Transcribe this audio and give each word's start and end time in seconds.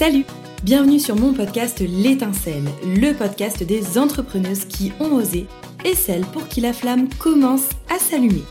Salut 0.00 0.24
Bienvenue 0.62 0.98
sur 0.98 1.14
mon 1.14 1.34
podcast 1.34 1.80
L'étincelle, 1.80 2.64
le 2.86 3.12
podcast 3.12 3.62
des 3.62 3.98
entrepreneuses 3.98 4.64
qui 4.64 4.92
ont 4.98 5.12
osé 5.12 5.46
et 5.84 5.94
celles 5.94 6.24
pour 6.24 6.48
qui 6.48 6.62
la 6.62 6.72
flamme 6.72 7.10
commence 7.18 7.68
à 7.94 7.98
s'allumer. 7.98 8.44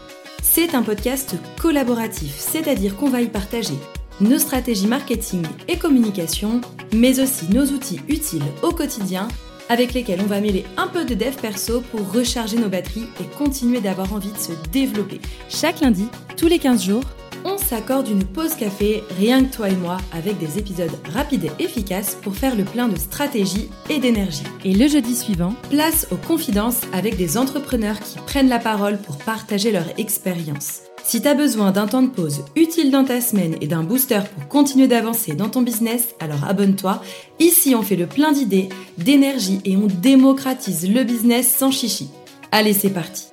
C'est 0.44 0.76
un 0.76 0.84
podcast 0.84 1.38
collaboratif, 1.60 2.36
c'est-à-dire 2.38 2.96
qu'on 2.96 3.10
va 3.10 3.24
y 3.24 3.30
partager 3.30 3.74
nos 4.22 4.38
stratégies 4.38 4.86
marketing 4.86 5.42
et 5.68 5.80
communication, 5.80 6.62
mais 6.94 7.20
aussi 7.20 7.50
nos 7.50 7.66
outils 7.66 8.02
utiles 8.08 8.46
au 8.62 8.70
quotidien 8.70 9.28
avec 9.70 9.96
lesquels 9.96 10.22
on 10.22 10.28
va 10.28 10.42
mêler 10.42 10.66
un 10.78 10.88
peu 10.88 11.04
de 11.04 11.16
dev 11.16 11.34
perso 11.36 11.82
pour 11.82 12.12
recharger 12.12 12.58
nos 12.58 12.70
batteries 12.70 13.08
et 13.20 13.38
continuer 13.40 13.82
d'avoir 13.82 14.14
envie 14.14 14.32
de 14.32 14.38
se 14.38 14.52
développer. 14.72 15.20
Chaque 15.50 15.80
lundi, 15.82 16.10
tous 16.38 16.48
les 16.48 16.60
15 16.60 16.84
jours, 16.84 17.04
on 17.46 17.58
s'accorde 17.58 18.08
une 18.08 18.24
pause 18.24 18.56
café, 18.56 19.04
rien 19.18 19.44
que 19.44 19.56
toi 19.56 19.70
et 19.70 19.76
moi, 19.76 19.98
avec 20.12 20.38
des 20.38 20.58
épisodes 20.58 20.92
rapides 21.14 21.46
et 21.46 21.64
efficaces 21.64 22.18
pour 22.22 22.36
faire 22.36 22.56
le 22.56 22.64
plein 22.64 22.88
de 22.88 22.98
stratégie 22.98 23.70
et 23.90 24.00
d'énergie. 24.00 24.44
Et 24.66 24.74
le 24.74 24.88
jeudi 24.88 25.16
suivant, 25.16 25.54
place 25.70 26.08
aux 26.12 26.18
confidences 26.18 26.82
avec 26.94 27.18
des 27.18 27.38
entrepreneurs 27.38 28.00
qui 28.00 28.18
prennent 28.20 28.50
la 28.50 28.60
parole 28.60 28.98
pour 28.98 29.18
partager 29.18 29.72
leur 29.72 29.86
expérience. 29.98 30.82
Si 31.04 31.22
t'as 31.22 31.34
besoin 31.34 31.72
d'un 31.72 31.88
temps 31.88 32.04
de 32.04 32.10
pause 32.10 32.44
utile 32.56 32.92
dans 32.92 33.04
ta 33.04 33.20
semaine 33.20 33.56
et 33.62 33.68
d'un 33.68 33.84
booster 33.84 34.20
pour 34.36 34.48
continuer 34.48 34.88
d'avancer 34.88 35.34
dans 35.34 35.50
ton 35.50 35.64
business, 35.64 36.10
alors 36.20 36.44
abonne-toi. 36.44 37.02
Ici, 37.40 37.74
on 37.74 37.82
fait 37.82 37.96
le 37.96 38.06
plein 38.06 38.32
d'idées, 38.32 38.70
d'énergie 38.98 39.60
et 39.66 39.76
on 39.76 39.88
démocratise 39.88 40.88
le 40.88 41.04
business 41.04 41.48
sans 41.48 41.72
chichi. 41.72 42.10
Allez, 42.52 42.74
c'est 42.74 42.90
parti. 42.90 43.26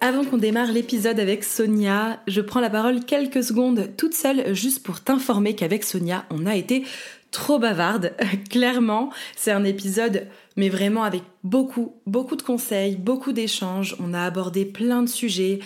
Avant 0.00 0.24
qu'on 0.24 0.36
démarre 0.36 0.70
l'épisode 0.70 1.18
avec 1.18 1.42
Sonia, 1.42 2.20
je 2.28 2.40
prends 2.40 2.60
la 2.60 2.70
parole 2.70 3.04
quelques 3.04 3.42
secondes 3.42 3.90
toute 3.96 4.14
seule 4.14 4.54
juste 4.54 4.84
pour 4.84 5.00
t'informer 5.00 5.56
qu'avec 5.56 5.82
Sonia, 5.82 6.24
on 6.30 6.46
a 6.46 6.54
été 6.54 6.84
trop 7.32 7.58
bavarde. 7.58 8.12
Clairement, 8.50 9.10
c'est 9.36 9.50
un 9.50 9.64
épisode 9.64 10.28
mais 10.58 10.68
vraiment 10.68 11.04
avec 11.04 11.22
beaucoup, 11.44 11.94
beaucoup 12.06 12.34
de 12.34 12.42
conseils, 12.42 12.96
beaucoup 12.96 13.32
d'échanges. 13.32 13.96
On 14.00 14.12
a 14.12 14.24
abordé 14.24 14.64
plein 14.64 15.02
de 15.02 15.08
sujets 15.08 15.60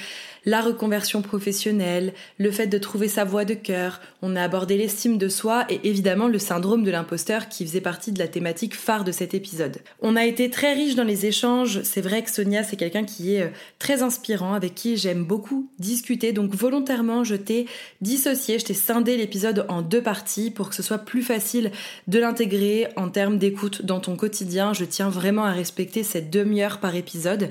la 0.45 0.61
reconversion 0.61 1.23
professionnelle, 1.23 2.13
le 2.39 2.51
fait 2.51 2.67
de 2.67 2.79
trouver 2.79 3.09
sa 3.09 3.25
voie 3.25 3.45
de 3.45 3.55
cœur, 3.55 4.01
on 4.23 4.37
a 4.37 4.43
abordé 4.43 4.77
l'estime 4.77 5.19
de 5.19 5.29
soi 5.29 5.65
et 5.69 5.81
évidemment 5.85 6.29
le 6.29 6.39
syndrome 6.39 6.85
de 6.85 6.91
l'imposteur 6.91 7.49
qui 7.49 7.65
faisait 7.67 7.81
partie 7.81 8.13
de 8.13 8.19
la 8.19 8.29
thématique 8.29 8.75
phare 8.75 9.05
de 9.05 9.13
cet 9.13 9.35
épisode. 9.35 9.79
On 10.01 10.17
a 10.17 10.25
été 10.25 10.51
très 10.51 10.75
riche 10.75 10.95
dans 10.95 11.05
les 11.05 11.27
échanges, 11.27 11.83
c'est 11.83 12.01
vrai 12.01 12.23
que 12.23 12.31
Sonia 12.31 12.63
c'est 12.63 12.77
quelqu'un 12.77 13.05
qui 13.05 13.35
est 13.35 13.43
euh, 13.43 13.49
très 13.79 14.03
inspirant, 14.03 14.55
avec 14.55 14.75
qui 14.75 14.97
j'aime 14.97 15.25
beaucoup 15.25 15.69
discuter, 15.79 16.33
donc 16.33 16.55
volontairement 16.55 17.25
je 17.25 17.35
t'ai 17.35 17.67
dissocié, 18.01 18.59
je 18.59 18.65
t'ai 18.65 18.75
scindé 18.75 19.17
l'épisode 19.17 19.65
en 19.69 19.83
deux 19.83 20.03
parties 20.03 20.51
pour 20.51 20.69
que 20.69 20.75
ce 20.75 20.83
soit 20.83 20.99
plus 20.99 21.23
facile 21.23 21.71
de 22.09 22.19
l'intégrer 22.19 22.89
en 22.97 23.09
termes 23.09 23.39
d'écoute 23.39 23.85
dans 23.85 24.01
ton 24.01 24.17
quotidien. 24.17 24.73
Je 24.73 24.85
tiens 24.85 25.09
vraiment 25.09 25.45
à 25.45 25.53
respecter 25.53 26.03
cette 26.03 26.31
demi-heure 26.31 26.79
par 26.79 26.95
épisode. 26.95 27.51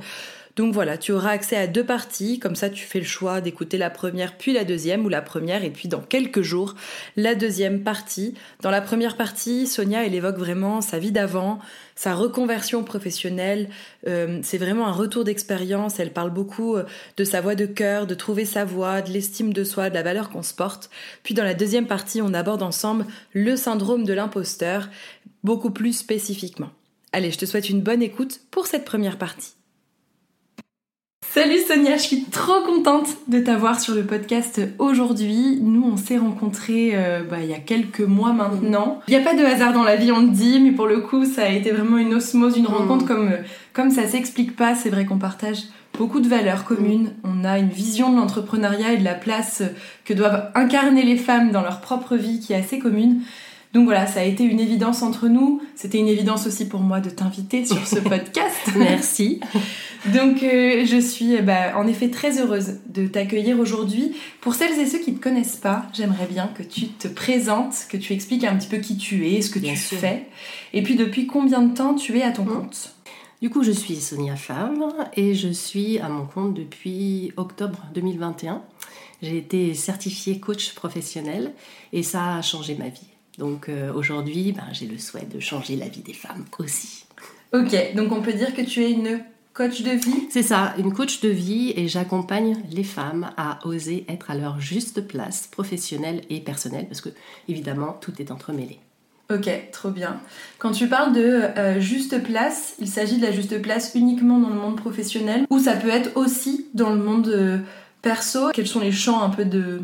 Donc 0.56 0.74
voilà, 0.74 0.98
tu 0.98 1.12
auras 1.14 1.32
accès 1.32 1.56
à 1.56 1.68
deux 1.68 1.86
parties, 1.86 2.40
comme 2.40 2.56
ça 2.56 2.70
tu 2.70 2.84
fais 2.84 3.00
le 3.00 3.06
choix 3.06 3.40
d'écouter 3.40 3.78
la 3.78 3.90
première 3.90 4.38
puis 4.38 4.52
la 4.52 4.66
deuxième 4.66 5.06
ou 5.06 5.10
la 5.10 5.22
première 5.22 5.64
et 5.64 5.70
puis 5.70 5.88
dans 5.88 6.02
quelques 6.02 6.42
jours 6.42 6.76
la 7.16 7.36
deuxième 7.36 7.84
partie. 7.84 8.34
Dans 8.62 8.72
la 8.72 8.82
première 8.82 9.16
partie, 9.16 9.66
Sonia 9.66 10.06
elle 10.06 10.14
évoque 10.14 10.38
vraiment 10.38 10.82
sa 10.82 11.00
vie 11.00 11.12
d'avant, 11.12 11.60
sa 11.96 12.16
reconversion 12.16 12.84
professionnelle, 12.84 13.70
euh, 14.08 14.40
c'est 14.44 14.58
vraiment 14.58 14.88
un 14.88 14.92
retour 14.92 15.24
d'expérience, 15.24 16.00
elle 16.00 16.12
parle 16.12 16.32
beaucoup 16.32 16.76
euh, 16.76 16.84
de 17.16 17.24
sa 17.24 17.40
voix 17.40 17.56
de 17.56 17.66
cœur, 17.66 18.06
de 18.06 18.16
trouver 18.16 18.46
sa 18.46 18.66
voix, 18.66 19.02
de 19.02 19.12
l'estime 19.12 19.54
de 19.54 19.64
soi, 19.64 19.90
de 19.90 19.96
la 19.96 20.04
valeur 20.04 20.30
qu'on 20.30 20.44
se 20.44 20.54
porte. 20.54 20.90
Puis 21.24 21.34
dans 21.34 21.44
la 21.44 21.54
deuxième 21.54 21.88
partie, 21.88 22.22
on 22.22 22.34
aborde 22.34 22.64
ensemble 22.64 23.06
le 23.34 23.56
syndrome 23.56 24.04
de 24.04 24.14
l'imposteur, 24.14 24.90
beaucoup 25.44 25.72
plus 25.72 25.94
spécifiquement. 25.94 26.72
Allez, 27.14 27.32
je 27.32 27.38
te 27.38 27.46
souhaite 27.46 27.70
une 27.70 27.82
bonne 27.82 28.02
écoute 28.02 28.42
pour 28.52 28.68
cette 28.68 28.86
première 28.86 29.18
partie. 29.18 29.54
Salut 31.34 31.60
Sonia, 31.66 31.96
je 31.96 32.02
suis 32.02 32.24
trop 32.26 32.60
contente 32.66 33.08
de 33.30 33.40
t'avoir 33.40 33.80
sur 33.80 33.96
le 33.96 34.04
podcast 34.04 34.60
aujourd'hui. 34.80 35.60
Nous, 35.62 35.82
on 35.82 35.96
s'est 35.96 36.18
rencontrés 36.18 36.92
euh, 36.94 37.24
bah, 37.24 37.38
il 37.42 37.50
y 37.50 37.54
a 37.54 37.60
quelques 37.60 38.02
mois 38.02 38.34
maintenant. 38.34 39.00
Il 39.08 39.12
n'y 39.16 39.18
a 39.18 39.24
pas 39.24 39.34
de 39.34 39.46
hasard 39.46 39.72
dans 39.72 39.86
la 39.86 39.96
vie, 39.96 40.12
on 40.12 40.20
le 40.20 40.28
dit, 40.28 40.60
mais 40.60 40.72
pour 40.72 40.88
le 40.88 41.00
coup, 41.00 41.24
ça 41.24 41.44
a 41.44 41.48
été 41.48 41.72
vraiment 41.72 41.98
une 41.98 42.14
osmose, 42.16 42.58
une 42.58 42.68
rencontre 42.68 43.06
mm. 43.06 43.08
comme, 43.08 43.28
euh, 43.30 43.38
comme 43.72 43.92
ça 43.92 44.10
s'explique 44.10 44.58
pas. 44.58 44.76
C'est 44.76 44.90
vrai 44.90 45.06
qu'on 45.06 45.20
partage 45.20 45.60
beaucoup 45.98 46.20
de 46.20 46.28
valeurs 46.28 46.66
communes. 46.66 47.14
On 47.24 47.46
a 47.46 47.60
une 47.60 47.70
vision 47.70 48.12
de 48.12 48.18
l'entrepreneuriat 48.18 48.92
et 48.92 48.98
de 48.98 49.06
la 49.06 49.16
place 49.16 49.64
que 50.04 50.14
doivent 50.14 50.52
incarner 50.54 51.04
les 51.04 51.16
femmes 51.16 51.52
dans 51.52 51.62
leur 51.62 51.80
propre 51.80 52.18
vie 52.18 52.42
qui 52.42 52.52
est 52.52 52.58
assez 52.58 52.78
commune. 52.78 53.22
Donc 53.74 53.86
voilà, 53.86 54.06
ça 54.06 54.20
a 54.20 54.24
été 54.24 54.44
une 54.44 54.60
évidence 54.60 55.02
entre 55.02 55.28
nous. 55.28 55.62
C'était 55.76 55.98
une 55.98 56.10
évidence 56.10 56.46
aussi 56.46 56.68
pour 56.68 56.82
moi 56.82 57.00
de 57.00 57.10
t'inviter 57.10 57.66
sur 57.66 57.88
ce 57.88 58.00
podcast. 58.10 58.58
Merci. 58.76 59.40
Donc 60.14 60.44
euh, 60.44 60.86
je 60.86 61.00
suis 61.00 61.36
eh 61.36 61.42
ben, 61.42 61.74
en 61.76 61.88
effet 61.88 62.10
très 62.10 62.40
heureuse 62.40 62.80
de 62.88 63.08
t'accueillir 63.08 63.60
aujourd'hui. 63.60 64.14
Pour 64.42 64.56
celles 64.56 64.78
et 64.78 64.86
ceux 64.86 65.00
qui 65.00 65.12
ne 65.12 65.18
te 65.18 65.24
connaissent 65.24 65.58
pas, 65.58 65.86
j'aimerais 65.94 66.28
bien 66.28 66.48
que 66.48 66.64
tu 66.64 66.88
te 66.88 67.08
présentes, 67.08 67.76
que 67.90 67.98
tu 67.98 68.14
expliques 68.14 68.44
un 68.44 68.58
petit 68.58 68.68
peu 68.68 68.78
qui 68.78 68.98
tu 68.98 69.30
es, 69.30 69.42
ce 69.42 69.50
que 69.50 69.60
tu 69.60 69.76
fais, 69.76 70.28
et 70.74 70.82
puis 70.82 70.96
depuis 70.96 71.28
combien 71.28 71.62
de 71.62 71.74
temps 71.74 71.94
tu 71.94 72.18
es 72.18 72.24
à 72.24 72.32
ton 72.32 72.44
mmh. 72.44 72.54
compte? 72.54 72.96
Du 73.42 73.50
coup, 73.50 73.64
je 73.64 73.72
suis 73.72 73.96
Sonia 73.96 74.36
Favre 74.36 74.94
et 75.16 75.34
je 75.34 75.48
suis 75.48 75.98
à 75.98 76.10
mon 76.10 76.26
compte 76.26 76.54
depuis 76.54 77.32
octobre 77.38 77.80
2021. 77.96 78.62
J'ai 79.22 79.38
été 79.38 79.74
certifiée 79.74 80.40
coach 80.40 80.74
professionnel 80.74 81.54
et 81.94 82.04
ça 82.04 82.36
a 82.36 82.42
changé 82.42 82.76
ma 82.76 82.90
vie. 82.90 83.11
Donc 83.42 83.70
euh, 83.70 83.92
aujourd'hui, 83.92 84.52
ben, 84.52 84.66
j'ai 84.72 84.86
le 84.86 85.00
souhait 85.00 85.26
de 85.26 85.40
changer 85.40 85.76
la 85.76 85.88
vie 85.88 86.02
des 86.02 86.14
femmes 86.14 86.46
aussi. 86.60 87.06
Ok, 87.54 87.76
donc 87.96 88.12
on 88.12 88.22
peut 88.22 88.34
dire 88.34 88.54
que 88.54 88.62
tu 88.62 88.84
es 88.84 88.92
une 88.92 89.20
coach 89.56 89.82
de 89.82 89.90
vie? 89.90 90.28
C'est 90.30 90.44
ça, 90.44 90.76
une 90.78 90.94
coach 90.94 91.22
de 91.22 91.30
vie 91.30 91.74
et 91.76 91.88
j'accompagne 91.88 92.56
les 92.70 92.84
femmes 92.84 93.32
à 93.38 93.60
oser 93.66 94.06
être 94.08 94.30
à 94.30 94.36
leur 94.36 94.60
juste 94.60 95.08
place 95.08 95.48
professionnelle 95.48 96.22
et 96.30 96.40
personnelle 96.40 96.86
parce 96.88 97.02
que 97.02 97.10
évidemment 97.50 97.98
tout 98.00 98.14
est 98.20 98.30
entremêlé. 98.30 98.78
Ok, 99.34 99.50
trop 99.72 99.90
bien. 99.90 100.20
Quand 100.60 100.72
tu 100.72 100.88
parles 100.88 101.12
de 101.12 101.22
euh, 101.58 101.80
juste 101.80 102.22
place, 102.22 102.76
il 102.80 102.88
s'agit 102.88 103.18
de 103.18 103.26
la 103.26 103.32
juste 103.32 103.60
place 103.60 103.94
uniquement 103.96 104.38
dans 104.38 104.50
le 104.50 104.56
monde 104.56 104.78
professionnel 104.78 105.48
ou 105.50 105.58
ça 105.58 105.74
peut 105.74 105.90
être 105.90 106.16
aussi 106.16 106.68
dans 106.76 106.92
le 106.92 107.02
monde 107.02 107.28
euh, 107.28 107.58
perso? 108.04 108.52
Quels 108.54 108.68
sont 108.68 108.82
les 108.82 108.92
champs 108.92 109.24
un 109.24 109.30
peu 109.30 109.46
de 109.46 109.82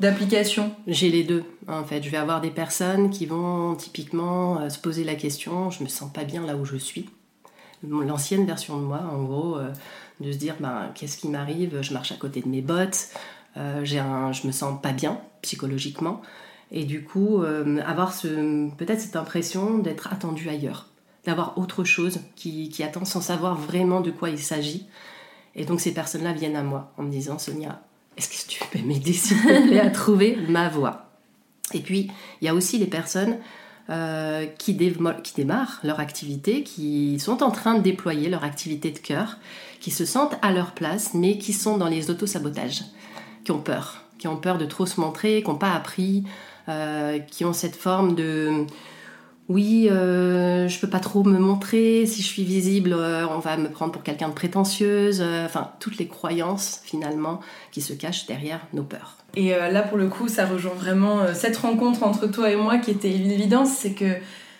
d'application 0.00 0.74
J'ai 0.86 1.10
les 1.10 1.22
deux 1.22 1.44
en 1.68 1.84
fait. 1.84 2.02
Je 2.02 2.10
vais 2.10 2.16
avoir 2.16 2.40
des 2.40 2.50
personnes 2.50 3.10
qui 3.10 3.26
vont 3.26 3.76
typiquement 3.76 4.58
euh, 4.58 4.68
se 4.68 4.78
poser 4.78 5.04
la 5.04 5.14
question 5.14 5.70
je 5.70 5.84
me 5.84 5.88
sens 5.88 6.10
pas 6.12 6.24
bien 6.24 6.44
là 6.44 6.56
où 6.56 6.64
je 6.64 6.76
suis 6.76 7.08
l'ancienne 7.82 8.44
version 8.44 8.78
de 8.78 8.84
moi, 8.84 9.00
en 9.10 9.22
gros, 9.22 9.56
euh, 9.56 9.72
de 10.20 10.32
se 10.32 10.36
dire 10.36 10.56
ben, 10.60 10.90
qu'est-ce 10.94 11.16
qui 11.16 11.28
m'arrive, 11.28 11.80
je 11.80 11.94
marche 11.94 12.12
à 12.12 12.16
côté 12.16 12.42
de 12.42 12.48
mes 12.48 12.60
bottes, 12.60 13.08
euh, 13.56 13.86
un, 13.98 14.32
je 14.32 14.46
me 14.46 14.52
sens 14.52 14.78
pas 14.82 14.92
bien 14.92 15.18
psychologiquement, 15.40 16.20
et 16.72 16.84
du 16.84 17.04
coup 17.04 17.42
avoir 17.86 18.12
ce, 18.12 18.68
peut-être 18.74 19.00
cette 19.00 19.16
impression 19.16 19.78
d'être 19.78 20.12
attendu 20.12 20.50
ailleurs, 20.50 20.88
d'avoir 21.24 21.56
autre 21.56 21.84
chose 21.84 22.20
qui, 22.36 22.68
qui 22.68 22.82
attend 22.82 23.06
sans 23.06 23.22
savoir 23.22 23.54
vraiment 23.54 24.02
de 24.02 24.10
quoi 24.10 24.28
il 24.28 24.38
s'agit. 24.38 24.86
Et 25.54 25.64
donc 25.64 25.80
ces 25.80 25.94
personnes-là 25.94 26.34
viennent 26.34 26.56
à 26.56 26.62
moi 26.62 26.92
en 26.98 27.02
me 27.02 27.10
disant 27.10 27.38
Sonia, 27.38 27.80
est-ce 28.20 28.46
que 28.46 28.50
tu 28.50 28.60
peux 28.70 28.86
m'aider 28.86 29.12
s'il 29.12 29.36
te 29.38 29.68
plaît 29.68 29.80
à 29.80 29.90
trouver 29.90 30.36
ma 30.48 30.68
voie 30.68 31.10
Et 31.72 31.80
puis 31.80 32.10
il 32.40 32.44
y 32.44 32.48
a 32.48 32.54
aussi 32.54 32.78
les 32.78 32.86
personnes 32.86 33.38
euh, 33.88 34.46
qui, 34.58 34.76
qui, 34.76 35.34
démarrent 35.34 35.80
leur 35.82 36.00
activité, 36.00 36.62
qui 36.62 37.18
sont 37.18 37.42
en 37.42 37.50
train 37.50 37.74
de 37.74 37.80
déployer 37.80 38.28
leur 38.28 38.44
activité 38.44 38.90
de 38.90 38.98
cœur, 38.98 39.38
qui 39.80 39.90
se 39.90 40.04
sentent 40.04 40.36
à 40.42 40.52
leur 40.52 40.72
place, 40.72 41.14
mais 41.14 41.38
qui 41.38 41.52
sont 41.52 41.78
dans 41.78 41.88
les 41.88 42.10
autosabotages, 42.10 42.84
qui 43.44 43.52
ont 43.52 43.60
peur, 43.60 44.04
qui 44.18 44.28
ont 44.28 44.36
peur 44.36 44.58
de 44.58 44.66
trop 44.66 44.86
se 44.86 45.00
montrer, 45.00 45.42
qui 45.42 45.48
n'ont 45.48 45.56
pas 45.56 45.72
appris, 45.72 46.24
euh, 46.68 47.18
qui 47.18 47.44
ont 47.44 47.54
cette 47.54 47.74
forme 47.74 48.14
de 48.14 48.66
oui, 49.50 49.88
euh, 49.90 50.66
je 50.68 50.80
peux 50.80 50.88
pas 50.88 51.00
trop 51.00 51.22
me 51.24 51.38
montrer, 51.38 52.06
si 52.06 52.22
je 52.22 52.26
suis 52.26 52.44
visible, 52.44 52.94
euh, 52.94 53.26
on 53.28 53.40
va 53.40 53.58
me 53.58 53.68
prendre 53.68 53.92
pour 53.92 54.02
quelqu'un 54.02 54.28
de 54.28 54.34
prétentieuse, 54.34 55.20
enfin 55.20 55.72
toutes 55.78 55.98
les 55.98 56.06
croyances 56.06 56.80
finalement 56.84 57.40
qui 57.70 57.82
se 57.82 57.92
cachent 57.92 58.26
derrière 58.26 58.60
nos 58.72 58.84
peurs. 58.84 59.20
Et 59.36 59.54
euh, 59.54 59.70
là, 59.70 59.82
pour 59.82 59.98
le 59.98 60.08
coup, 60.08 60.28
ça 60.28 60.46
rejoint 60.46 60.74
vraiment 60.74 61.20
euh, 61.20 61.34
cette 61.34 61.56
rencontre 61.56 62.02
entre 62.02 62.26
toi 62.26 62.50
et 62.50 62.56
moi 62.56 62.78
qui 62.78 62.90
était 62.90 63.14
une 63.14 63.30
évidence. 63.30 63.70
C'est 63.70 63.92
que 63.92 64.16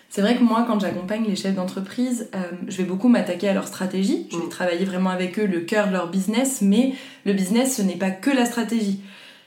c'est 0.09 0.21
vrai 0.21 0.35
que 0.35 0.43
moi, 0.43 0.65
quand 0.67 0.79
j'accompagne 0.79 1.25
les 1.25 1.35
chefs 1.35 1.55
d'entreprise, 1.55 2.29
euh, 2.35 2.39
je 2.67 2.77
vais 2.77 2.83
beaucoup 2.83 3.07
m'attaquer 3.07 3.49
à 3.49 3.53
leur 3.53 3.67
stratégie. 3.67 4.27
Je 4.31 4.37
vais 4.37 4.45
mm. 4.45 4.49
travailler 4.49 4.85
vraiment 4.85 5.09
avec 5.09 5.39
eux 5.39 5.45
le 5.45 5.61
cœur 5.61 5.87
de 5.87 5.93
leur 5.93 6.09
business. 6.09 6.61
Mais 6.61 6.93
le 7.25 7.33
business, 7.33 7.77
ce 7.77 7.81
n'est 7.81 7.97
pas 7.97 8.11
que 8.11 8.29
la 8.29 8.45
stratégie. 8.45 9.01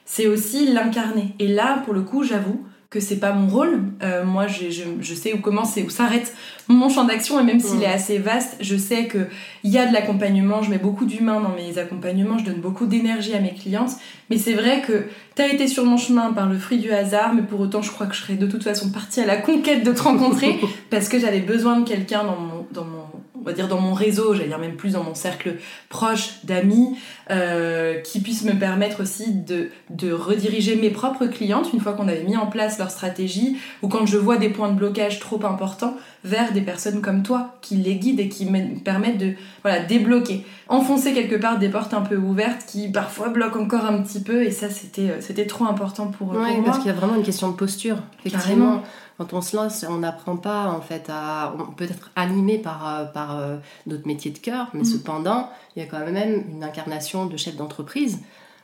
C'est 0.04 0.26
aussi 0.26 0.70
l'incarner. 0.72 1.34
Et 1.38 1.48
là, 1.48 1.82
pour 1.84 1.94
le 1.94 2.02
coup, 2.02 2.22
j'avoue 2.22 2.62
que 2.94 3.00
c'est 3.00 3.16
pas 3.16 3.32
mon 3.32 3.48
rôle. 3.48 3.80
Euh, 4.04 4.24
moi, 4.24 4.46
je, 4.46 4.70
je, 4.70 4.84
je, 5.00 5.14
sais 5.14 5.32
où 5.32 5.38
commence 5.38 5.76
et 5.76 5.82
où 5.82 5.90
s'arrête 5.90 6.32
mon 6.68 6.88
champ 6.88 7.02
d'action, 7.02 7.40
et 7.40 7.42
même 7.42 7.58
s'il 7.58 7.82
est 7.82 7.86
assez 7.86 8.18
vaste, 8.18 8.56
je 8.60 8.76
sais 8.76 9.08
qu'il 9.08 9.70
y 9.70 9.78
a 9.78 9.86
de 9.86 9.92
l'accompagnement, 9.92 10.62
je 10.62 10.70
mets 10.70 10.78
beaucoup 10.78 11.04
d'humain 11.04 11.40
dans 11.40 11.48
mes 11.48 11.76
accompagnements, 11.76 12.38
je 12.38 12.44
donne 12.44 12.60
beaucoup 12.60 12.86
d'énergie 12.86 13.34
à 13.34 13.40
mes 13.40 13.52
clientes, 13.52 13.90
mais 14.30 14.38
c'est 14.38 14.54
vrai 14.54 14.80
que 14.86 15.08
tu 15.34 15.42
as 15.42 15.52
été 15.52 15.66
sur 15.66 15.84
mon 15.84 15.96
chemin 15.96 16.32
par 16.32 16.48
le 16.48 16.56
fruit 16.56 16.78
du 16.78 16.92
hasard, 16.92 17.34
mais 17.34 17.42
pour 17.42 17.58
autant, 17.58 17.82
je 17.82 17.90
crois 17.90 18.06
que 18.06 18.14
je 18.14 18.22
serais 18.22 18.36
de 18.36 18.46
toute 18.46 18.62
façon 18.62 18.90
partie 18.90 19.20
à 19.20 19.26
la 19.26 19.36
conquête 19.36 19.84
de 19.84 19.92
te 19.92 20.00
rencontrer, 20.00 20.60
parce 20.90 21.08
que 21.08 21.18
j'avais 21.18 21.40
besoin 21.40 21.80
de 21.80 21.88
quelqu'un 21.88 22.22
dans 22.22 22.38
mon, 22.38 22.66
dans 22.70 22.84
mon 22.84 23.03
on 23.44 23.46
va 23.50 23.52
dire 23.52 23.68
dans 23.68 23.80
mon 23.80 23.92
réseau, 23.92 24.34
j'allais 24.34 24.48
dire 24.48 24.58
même 24.58 24.76
plus 24.76 24.92
dans 24.92 25.04
mon 25.04 25.14
cercle 25.14 25.56
proche 25.90 26.36
d'amis, 26.44 26.96
euh, 27.30 28.00
qui 28.00 28.20
puissent 28.20 28.44
me 28.44 28.54
permettre 28.58 29.02
aussi 29.02 29.32
de, 29.34 29.68
de 29.90 30.12
rediriger 30.12 30.76
mes 30.76 30.90
propres 30.90 31.26
clientes 31.26 31.72
une 31.74 31.80
fois 31.80 31.92
qu'on 31.92 32.08
avait 32.08 32.24
mis 32.24 32.38
en 32.38 32.46
place 32.46 32.78
leur 32.78 32.90
stratégie, 32.90 33.58
ou 33.82 33.88
quand 33.88 34.06
je 34.06 34.16
vois 34.16 34.38
des 34.38 34.48
points 34.48 34.70
de 34.70 34.76
blocage 34.76 35.20
trop 35.20 35.44
importants, 35.44 35.94
vers 36.24 36.52
des 36.52 36.62
personnes 36.62 37.02
comme 37.02 37.22
toi 37.22 37.56
qui 37.60 37.76
les 37.76 37.96
guident 37.96 38.20
et 38.20 38.30
qui 38.30 38.46
me 38.46 38.78
permettent 38.78 39.18
de 39.18 39.34
voilà, 39.62 39.80
débloquer. 39.80 40.46
Enfoncer 40.68 41.12
quelque 41.12 41.36
part 41.36 41.58
des 41.58 41.68
portes 41.68 41.92
un 41.92 42.00
peu 42.00 42.16
ouvertes 42.16 42.64
qui 42.66 42.88
parfois 42.88 43.28
bloquent 43.28 43.60
encore 43.60 43.84
un 43.84 44.00
petit 44.02 44.22
peu, 44.22 44.42
et 44.42 44.50
ça 44.50 44.70
c'était, 44.70 45.10
euh, 45.10 45.20
c'était 45.20 45.46
trop 45.46 45.66
important 45.66 46.06
pour, 46.06 46.30
pour 46.30 46.40
ouais, 46.40 46.54
moi. 46.56 46.64
parce 46.64 46.78
qu'il 46.78 46.86
y 46.86 46.90
a 46.90 46.94
vraiment 46.94 47.16
une 47.16 47.24
question 47.24 47.50
de 47.50 47.56
posture. 47.56 47.98
Effectivement 48.24 48.82
quand 49.18 49.32
on 49.32 49.40
se 49.40 49.56
lance, 49.56 49.84
on 49.88 49.98
n'apprend 49.98 50.36
pas 50.36 50.66
en 50.66 50.80
fait 50.80 51.08
à. 51.08 51.54
On 51.58 51.72
peut 51.72 51.84
être 51.84 52.10
animé 52.16 52.58
par, 52.58 52.88
euh, 52.88 53.04
par 53.04 53.38
euh, 53.38 53.56
notre 53.86 54.06
métier 54.06 54.30
de 54.30 54.38
cœur, 54.38 54.68
mais 54.74 54.82
mm. 54.82 54.86
cependant, 54.86 55.50
il 55.76 55.82
y 55.82 55.86
a 55.86 55.88
quand 55.88 56.04
même 56.10 56.44
une 56.50 56.64
incarnation 56.64 57.26
de 57.26 57.36
chef 57.36 57.56
d'entreprise 57.56 58.18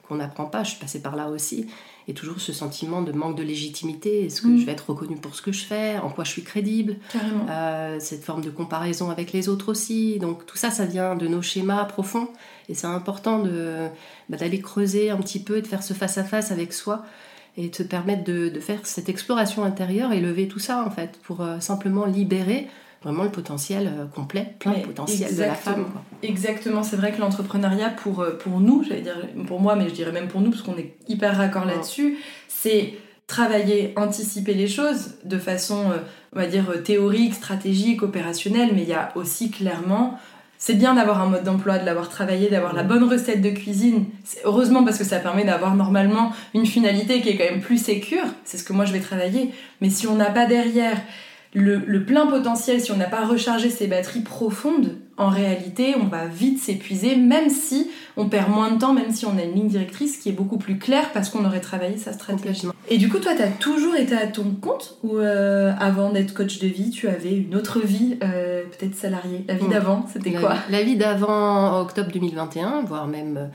qu'on 0.09 0.17
n'apprend 0.17 0.47
pas. 0.47 0.65
Je 0.65 0.71
suis 0.71 0.81
passée 0.81 1.01
par 1.01 1.15
là 1.15 1.29
aussi. 1.29 1.67
Et 2.09 2.15
toujours 2.15 2.41
ce 2.41 2.53
sentiment 2.53 3.03
de 3.03 3.13
manque 3.13 3.37
de 3.37 3.45
légitimité. 3.45 4.27
Est-ce 4.27 4.43
que 4.43 4.49
mm. 4.49 4.59
je 4.59 4.67
vais 4.67 4.73
être 4.73 4.91
reconnue 4.91 5.17
pour 5.17 5.37
ce 5.37 5.43
que 5.43 5.53
je 5.53 5.65
fais? 5.65 5.99
En 5.99 6.09
quoi 6.09 6.25
je 6.25 6.31
suis 6.31 6.43
crédible? 6.43 6.97
Euh, 7.49 7.99
Cette 8.01 8.25
forme 8.25 8.43
de 8.43 8.51
comparaison 8.51 9.11
avec 9.11 9.33
les 9.33 9.49
autres 9.49 9.71
aussi. 9.71 10.19
Donc 10.19 10.47
tout 10.47 10.57
ça, 10.57 10.73
ça 10.73 10.85
vient 10.85 11.15
de 11.15 11.29
nos 11.29 11.43
schémas 11.43 11.85
profonds. 11.85 12.29
Et 12.69 12.75
c'est 12.75 12.89
important 12.89 13.39
de, 13.39 13.87
bah, 14.29 14.37
d'aller 14.37 14.61
creuser 14.61 15.11
un 15.11 15.19
petit 15.19 15.39
peu 15.39 15.59
et 15.59 15.63
de 15.63 15.69
faire 15.69 15.85
ce 15.85 15.95
face-à-face 15.95 16.49
-face 16.49 16.53
avec 16.53 16.73
soi 16.73 17.05
et 17.57 17.71
te 17.71 17.83
permettre 17.83 18.25
de, 18.25 18.51
faire 18.61 18.81
cette 18.85 19.09
exploration 19.09 19.65
intérieure 19.65 20.13
et 20.13 20.21
lever 20.21 20.49
tout 20.49 20.59
ça 20.59 20.85
en 20.85 20.91
fait 20.91 21.19
pour 21.23 21.41
euh, 21.41 21.61
simplement 21.61 22.07
libérer 22.07 22.69
vraiment 23.03 23.25
le 23.25 23.31
potentiel 23.31 23.87
euh, 23.87 24.05
complet, 24.07 24.55
plein 24.59 24.73
de 24.73 24.85
potentiel 24.85 25.35
de 25.35 25.41
la 25.41 25.55
femme. 25.55 25.87
Exactement, 26.23 26.83
c'est 26.83 26.97
vrai 26.97 27.13
que 27.13 27.21
l'entrepreneuriat 27.21 27.91
pour, 27.91 28.21
euh, 28.21 28.37
pour 28.37 28.61
nous, 28.61 28.85
j'allais 28.85 29.01
dire 29.01 29.17
pour 29.47 29.61
moi, 29.61 29.75
mais 29.75 29.89
je 29.89 29.95
dirais 29.95 30.13
même 30.13 30.29
pour 30.29 30.41
nous 30.41 30.51
parce 30.51 30.63
qu'on 30.63 30.77
est 30.77 30.95
hyper 31.09 31.37
raccord 31.37 31.65
là-dessus, 31.65 32.19
c'est 32.49 32.95
travailler, 33.27 33.95
anticiper 33.97 34.55
les 34.55 34.67
choses 34.67 35.15
de 35.25 35.39
façon, 35.39 35.93
on 36.35 36.39
va 36.39 36.47
dire, 36.47 36.83
théorique, 36.83 37.35
stratégique, 37.35 38.03
opérationnelle, 38.03 38.71
mais 38.75 38.83
il 38.83 38.89
y 38.89 38.93
a 38.93 39.13
aussi 39.15 39.53
clairement 39.53 40.19
c'est 40.63 40.75
bien 40.75 40.95
d'avoir 40.95 41.23
un 41.23 41.27
mode 41.27 41.43
d'emploi, 41.43 41.79
de 41.79 41.87
l'avoir 41.87 42.11
travaillé, 42.11 42.51
d'avoir 42.51 42.75
la 42.75 42.83
bonne 42.83 43.05
recette 43.05 43.41
de 43.41 43.49
cuisine. 43.49 44.05
Heureusement 44.45 44.85
parce 44.85 44.99
que 44.99 45.05
ça 45.05 45.19
permet 45.19 45.45
d'avoir 45.45 45.75
normalement 45.75 46.33
une 46.53 46.67
finalité 46.67 47.23
qui 47.23 47.31
est 47.31 47.39
quand 47.39 47.51
même 47.51 47.63
plus 47.63 47.83
sécure. 47.83 48.27
C'est 48.45 48.59
ce 48.59 48.65
que 48.65 48.75
moi 48.75 48.85
je 48.85 48.93
vais 48.93 49.01
travailler. 49.01 49.53
Mais 49.81 49.89
si 49.89 50.07
on 50.07 50.17
n'a 50.17 50.31
pas 50.31 50.45
derrière 50.45 51.01
le, 51.53 52.05
plein 52.05 52.27
potentiel, 52.27 52.81
si 52.81 52.93
on 52.93 52.97
n'a 52.97 53.07
pas 53.07 53.27
rechargé 53.27 53.71
ses 53.71 53.89
batteries 53.89 54.21
profondes, 54.21 54.99
en 55.17 55.29
réalité, 55.29 55.97
on 56.01 56.07
va 56.07 56.27
vite 56.27 56.61
s'épuiser, 56.61 57.17
même 57.17 57.51
si 57.51 57.91
on 58.17 58.29
perd 58.29 58.49
moins 58.51 58.71
de 58.71 58.79
temps, 58.79 58.95
même 58.95 59.11
si 59.11 59.27
on 59.27 59.37
a 59.37 59.43
une 59.43 59.55
ligne 59.55 59.69
directrice 59.69 60.19
qui 60.19 60.29
est 60.29 60.33
beaucoup 60.33 60.59
plus 60.59 60.79
claire 60.79 61.11
parce 61.13 61.29
qu'on 61.29 61.45
aurait 61.45 61.61
travaillé 61.61 61.97
sa 61.99 62.13
stratégie. 62.13 62.69
Et 62.89 62.99
du 62.99 63.09
coup, 63.09 63.19
toi, 63.19 63.35
tu 63.35 63.43
as 63.43 63.49
toujours 63.49 63.97
été 63.97 64.15
à 64.17 64.29
ton 64.29 64.55
compte 64.61 64.97
ou 65.03 65.17
euh, 65.17 65.73
avant 65.79 66.11
d'être 66.11 66.35
coach 66.35 66.61
de 66.61 66.69
vie, 66.69 66.91
tu 66.91 67.09
avais 67.09 67.35
une 67.35 67.57
autre 67.57 67.81
vie, 67.81 68.17
euh, 68.23 68.63
peut-être 68.79 68.95
salariée? 68.95 69.45
La 69.49 69.55
vie 69.55 69.67
mm. 69.67 69.71
d'avant, 69.71 70.07
c'était 70.11 70.33
quoi? 70.33 70.55
La 70.71 70.83
vie 70.83 70.97
d'avant 70.97 71.81
octobre 71.81 72.11
2021, 72.13 72.83
voire 72.87 73.09
même 73.09 73.37
euh, 73.37 73.47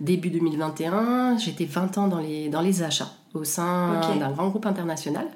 début 0.00 0.30
2021, 0.30 1.38
j'étais 1.38 1.64
20 1.64 1.96
ans 1.98 2.08
dans 2.08 2.18
les, 2.18 2.48
dans 2.48 2.60
les 2.60 2.82
achats 2.82 3.12
au 3.34 3.44
sein 3.44 4.00
d'un 4.18 4.30
grand 4.30 4.48
groupe 4.48 4.66
international 4.66 5.26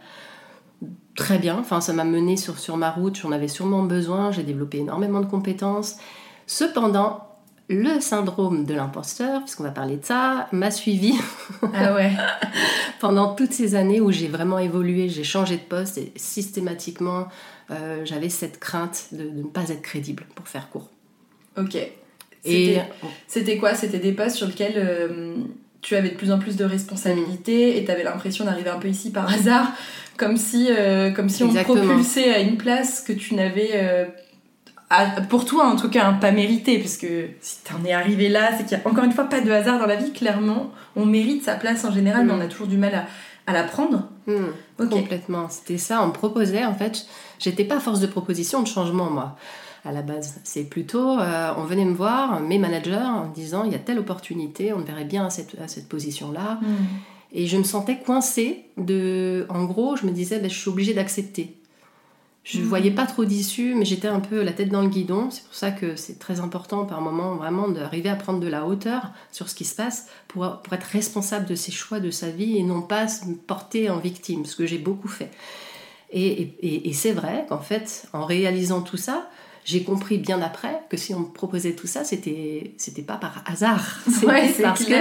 très 1.21 1.39
bien. 1.39 1.59
Enfin, 1.59 1.83
ça 1.83 1.93
m'a 1.93 2.05
mené 2.05 2.39
sur, 2.39 2.59
sur 2.59 2.79
ma 2.79 2.91
route, 2.91 3.17
j'en 3.17 3.31
avais 3.31 3.47
sûrement 3.47 3.83
besoin, 3.83 4.33
j'ai 4.33 4.43
développé 4.43 4.79
énormément 4.79 5.21
de 5.21 5.27
compétences. 5.27 5.99
Cependant, 6.47 7.29
le 7.69 8.01
syndrome 8.01 8.65
de 8.65 8.73
l'imposteur, 8.73 9.43
puisqu'on 9.43 9.65
va 9.65 9.71
parler 9.71 9.99
de 9.99 10.05
ça, 10.05 10.49
m'a 10.51 10.71
suivi 10.71 11.15
ah 11.75 11.95
ouais. 11.95 12.13
pendant 13.01 13.35
toutes 13.35 13.53
ces 13.53 13.75
années 13.75 14.01
où 14.01 14.11
j'ai 14.11 14.29
vraiment 14.29 14.59
évolué, 14.59 15.11
j'ai 15.11 15.23
changé 15.23 15.57
de 15.59 15.63
poste 15.63 15.99
et 15.99 16.11
systématiquement 16.17 17.29
euh, 17.71 18.05
j'avais 18.05 18.31
cette 18.31 18.59
crainte 18.59 19.09
de, 19.13 19.25
ne 19.25 19.43
pas 19.45 19.69
être 19.69 19.83
crédible 19.83 20.25
pour 20.35 20.49
faire 20.49 20.71
court. 20.71 20.89
Ok. 21.57 21.77
Et 22.47 22.79
c'était 23.27 23.59
quoi? 23.59 23.75
C'était 23.75 23.99
des 23.99 24.13
postes 24.13 24.37
sur 24.37 24.47
lesquels 24.47 24.75
euh, 24.77 25.37
tu 25.83 25.97
avais 25.97 26.11
de 26.11 26.15
plus 26.15 26.31
en 26.31 26.39
plus 26.39 26.57
de 26.57 26.65
responsabilités 26.65 27.79
et 27.79 27.85
tu 27.85 27.91
avais 27.91 28.05
l'impression 28.05 28.45
d'arriver 28.45 28.71
un 28.71 28.79
peu 28.79 28.89
ici 28.89 29.11
par 29.11 29.33
hasard 29.33 29.73
comme 30.21 30.37
si, 30.37 30.69
euh, 30.71 31.11
comme 31.11 31.31
si 31.31 31.43
on 31.43 31.53
te 31.53 31.63
propulsait 31.63 32.35
à 32.35 32.41
une 32.41 32.59
place 32.59 33.01
que 33.01 33.13
tu 33.13 33.35
n'avais, 33.35 33.71
euh, 33.75 34.05
pour 35.31 35.47
toi 35.47 35.67
en 35.67 35.77
tout 35.77 35.89
cas, 35.89 36.13
pas 36.13 36.31
mérité, 36.31 36.79
parce 36.79 36.99
que 36.99 37.29
si 37.41 37.65
t'en 37.65 37.83
es 37.87 37.93
arrivé 37.93 38.29
là, 38.29 38.51
c'est 38.57 38.67
qu'il 38.67 38.77
n'y 38.77 38.85
a 38.85 38.89
encore 38.89 39.05
une 39.05 39.13
fois 39.13 39.25
pas 39.25 39.41
de 39.41 39.51
hasard 39.51 39.79
dans 39.79 39.87
la 39.87 39.97
vie, 39.97 40.13
clairement, 40.13 40.73
on 40.95 41.07
mérite 41.07 41.43
sa 41.43 41.55
place 41.55 41.87
en 41.87 41.91
général, 41.91 42.27
mais 42.27 42.35
on 42.35 42.41
a 42.41 42.49
toujours 42.49 42.67
du 42.67 42.77
mal 42.77 42.95
à, 42.95 43.07
à 43.47 43.55
la 43.55 43.63
prendre. 43.63 44.09
Hmm. 44.27 44.89
Complètement, 44.91 45.49
c'était 45.49 45.79
ça, 45.79 46.03
on 46.03 46.09
me 46.09 46.13
proposait, 46.13 46.67
en 46.67 46.75
fait, 46.75 47.07
j'étais 47.39 47.65
pas 47.65 47.81
force 47.81 48.01
de 48.01 48.07
proposition, 48.07 48.61
de 48.63 48.69
changement, 48.69 49.09
moi 49.09 49.37
à 49.85 49.93
la 49.93 50.03
base. 50.03 50.41
C'est 50.45 50.65
plutôt, 50.65 51.19
euh, 51.19 51.53
on 51.57 51.65
venait 51.65 51.85
me 51.85 51.95
voir, 51.95 52.41
mes 52.41 52.59
managers, 52.59 52.95
en 52.97 53.29
disant 53.29 53.65
il 53.65 53.73
y 53.73 53.75
a 53.75 53.79
telle 53.79 53.99
opportunité, 53.99 54.73
on 54.73 54.79
me 54.79 54.85
verrait 54.85 55.05
bien 55.05 55.27
à 55.27 55.31
cette, 55.31 55.59
à 55.61 55.69
cette 55.69 55.89
position-là. 55.89 56.59
Hmm. 56.61 56.77
Et 57.33 57.47
je 57.47 57.57
me 57.57 57.63
sentais 57.63 57.99
coincée 57.99 58.65
de. 58.77 59.47
En 59.49 59.65
gros, 59.65 59.97
je 59.97 60.07
me 60.07 60.11
disais, 60.11 60.41
ben, 60.41 60.51
je 60.51 60.59
suis 60.59 60.69
obligée 60.69 60.95
d'accepter. 60.95 61.57
Je 62.43 62.59
ne 62.59 62.63
mhm. 62.63 62.69
voyais 62.69 62.91
pas 62.91 63.07
trop 63.07 63.27
d'issue, 63.27 63.75
mais 63.75 63.85
j'étais 63.85 64.09
un 64.09 64.21
peu 64.21 64.43
la 64.43 64.53
tête 64.53 64.71
dans 64.71 64.81
le 64.81 64.89
guidon. 64.89 65.31
C'est 65.31 65.45
pour 65.45 65.55
ça 65.55 65.71
que 65.71 65.95
c'est 65.95 66.19
très 66.19 66.41
important 66.41 66.87
par 66.87 67.03
moment 67.03 67.35
vraiment 67.35 67.69
d'arriver 67.69 68.09
à 68.09 68.17
prendre 68.17 68.41
de 68.41 68.49
la 68.49 68.67
hauteur 68.67 69.11
sur 69.31 69.51
ce 69.51 69.55
qui 69.55 69.65
se 69.65 69.75
passe 69.75 70.07
pour, 70.27 70.61
pour 70.63 70.73
être 70.73 70.85
responsable 70.85 71.47
de 71.47 71.55
ses 71.55 71.71
choix, 71.71 72.01
de 72.01 72.11
sa 72.11 72.31
vie 72.31 72.57
et 72.57 72.63
non 72.63 72.81
pas 72.81 73.09
se 73.09 73.27
porter 73.47 73.91
en 73.91 73.99
victime, 73.99 74.47
ce 74.47 74.57
que 74.57 74.65
j'ai 74.65 74.79
beaucoup 74.79 75.09
fait. 75.09 75.31
Et, 76.13 76.55
et, 76.61 76.89
et 76.89 76.93
c'est 76.95 77.13
vrai 77.13 77.45
qu'en 77.49 77.61
fait, 77.61 78.09
en 78.15 78.25
réalisant 78.25 78.81
tout 78.81 78.97
ça, 78.97 79.29
j'ai 79.71 79.85
compris 79.85 80.19
bien 80.19 80.43
après 80.43 80.83
que 80.91 80.97
si 80.97 81.15
on 81.15 81.21
me 81.21 81.27
proposait 81.27 81.75
tout 81.75 81.87
ça, 81.87 82.03
c'était 82.03 82.75
c'était 82.77 83.03
pas 83.03 83.17
par 83.17 83.45
hasard. 83.47 84.01
C'est 84.09 84.63
parce 84.63 84.85
que 84.85 84.95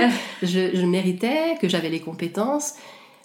je, 0.44 0.76
je, 0.76 0.86
méritais, 0.86 1.58
que 1.60 1.68
j'avais 1.68 1.90
les 1.90 2.00
compétences. 2.00 2.76